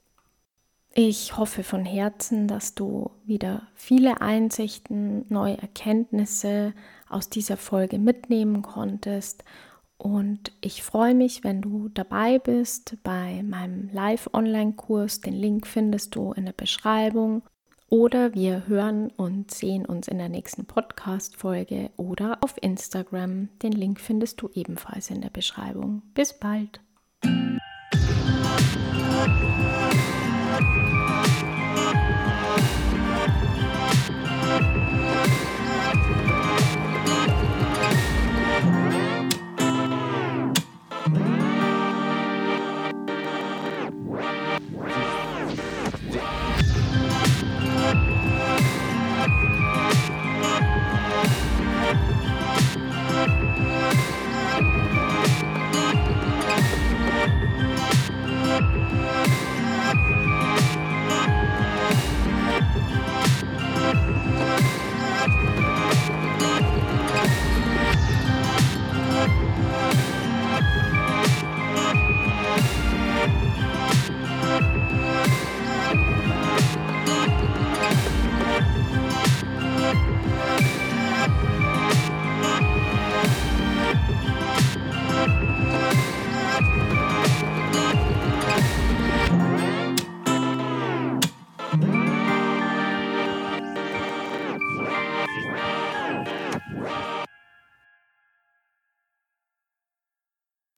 Ich 0.94 1.36
hoffe 1.36 1.64
von 1.64 1.84
Herzen, 1.84 2.46
dass 2.46 2.74
du 2.74 3.10
wieder 3.24 3.66
viele 3.74 4.20
Einsichten, 4.20 5.26
neue 5.28 5.58
Erkenntnisse 5.58 6.72
aus 7.08 7.28
dieser 7.28 7.56
Folge 7.56 7.98
mitnehmen 7.98 8.62
konntest. 8.62 9.44
Und 9.96 10.52
ich 10.60 10.82
freue 10.82 11.14
mich, 11.14 11.44
wenn 11.44 11.62
du 11.62 11.88
dabei 11.88 12.38
bist 12.38 12.96
bei 13.02 13.42
meinem 13.42 13.88
Live-Online-Kurs. 13.92 15.20
Den 15.20 15.34
Link 15.34 15.66
findest 15.66 16.14
du 16.14 16.32
in 16.32 16.46
der 16.46 16.52
Beschreibung. 16.52 17.42
Oder 17.90 18.34
wir 18.34 18.66
hören 18.66 19.10
und 19.16 19.52
sehen 19.52 19.86
uns 19.86 20.08
in 20.08 20.18
der 20.18 20.28
nächsten 20.28 20.64
Podcast-Folge 20.64 21.90
oder 21.96 22.38
auf 22.42 22.56
Instagram. 22.60 23.50
Den 23.62 23.72
Link 23.72 24.00
findest 24.00 24.42
du 24.42 24.48
ebenfalls 24.54 25.10
in 25.10 25.20
der 25.20 25.30
Beschreibung. 25.30 26.02
Bis 26.14 26.38
bald! 26.38 26.80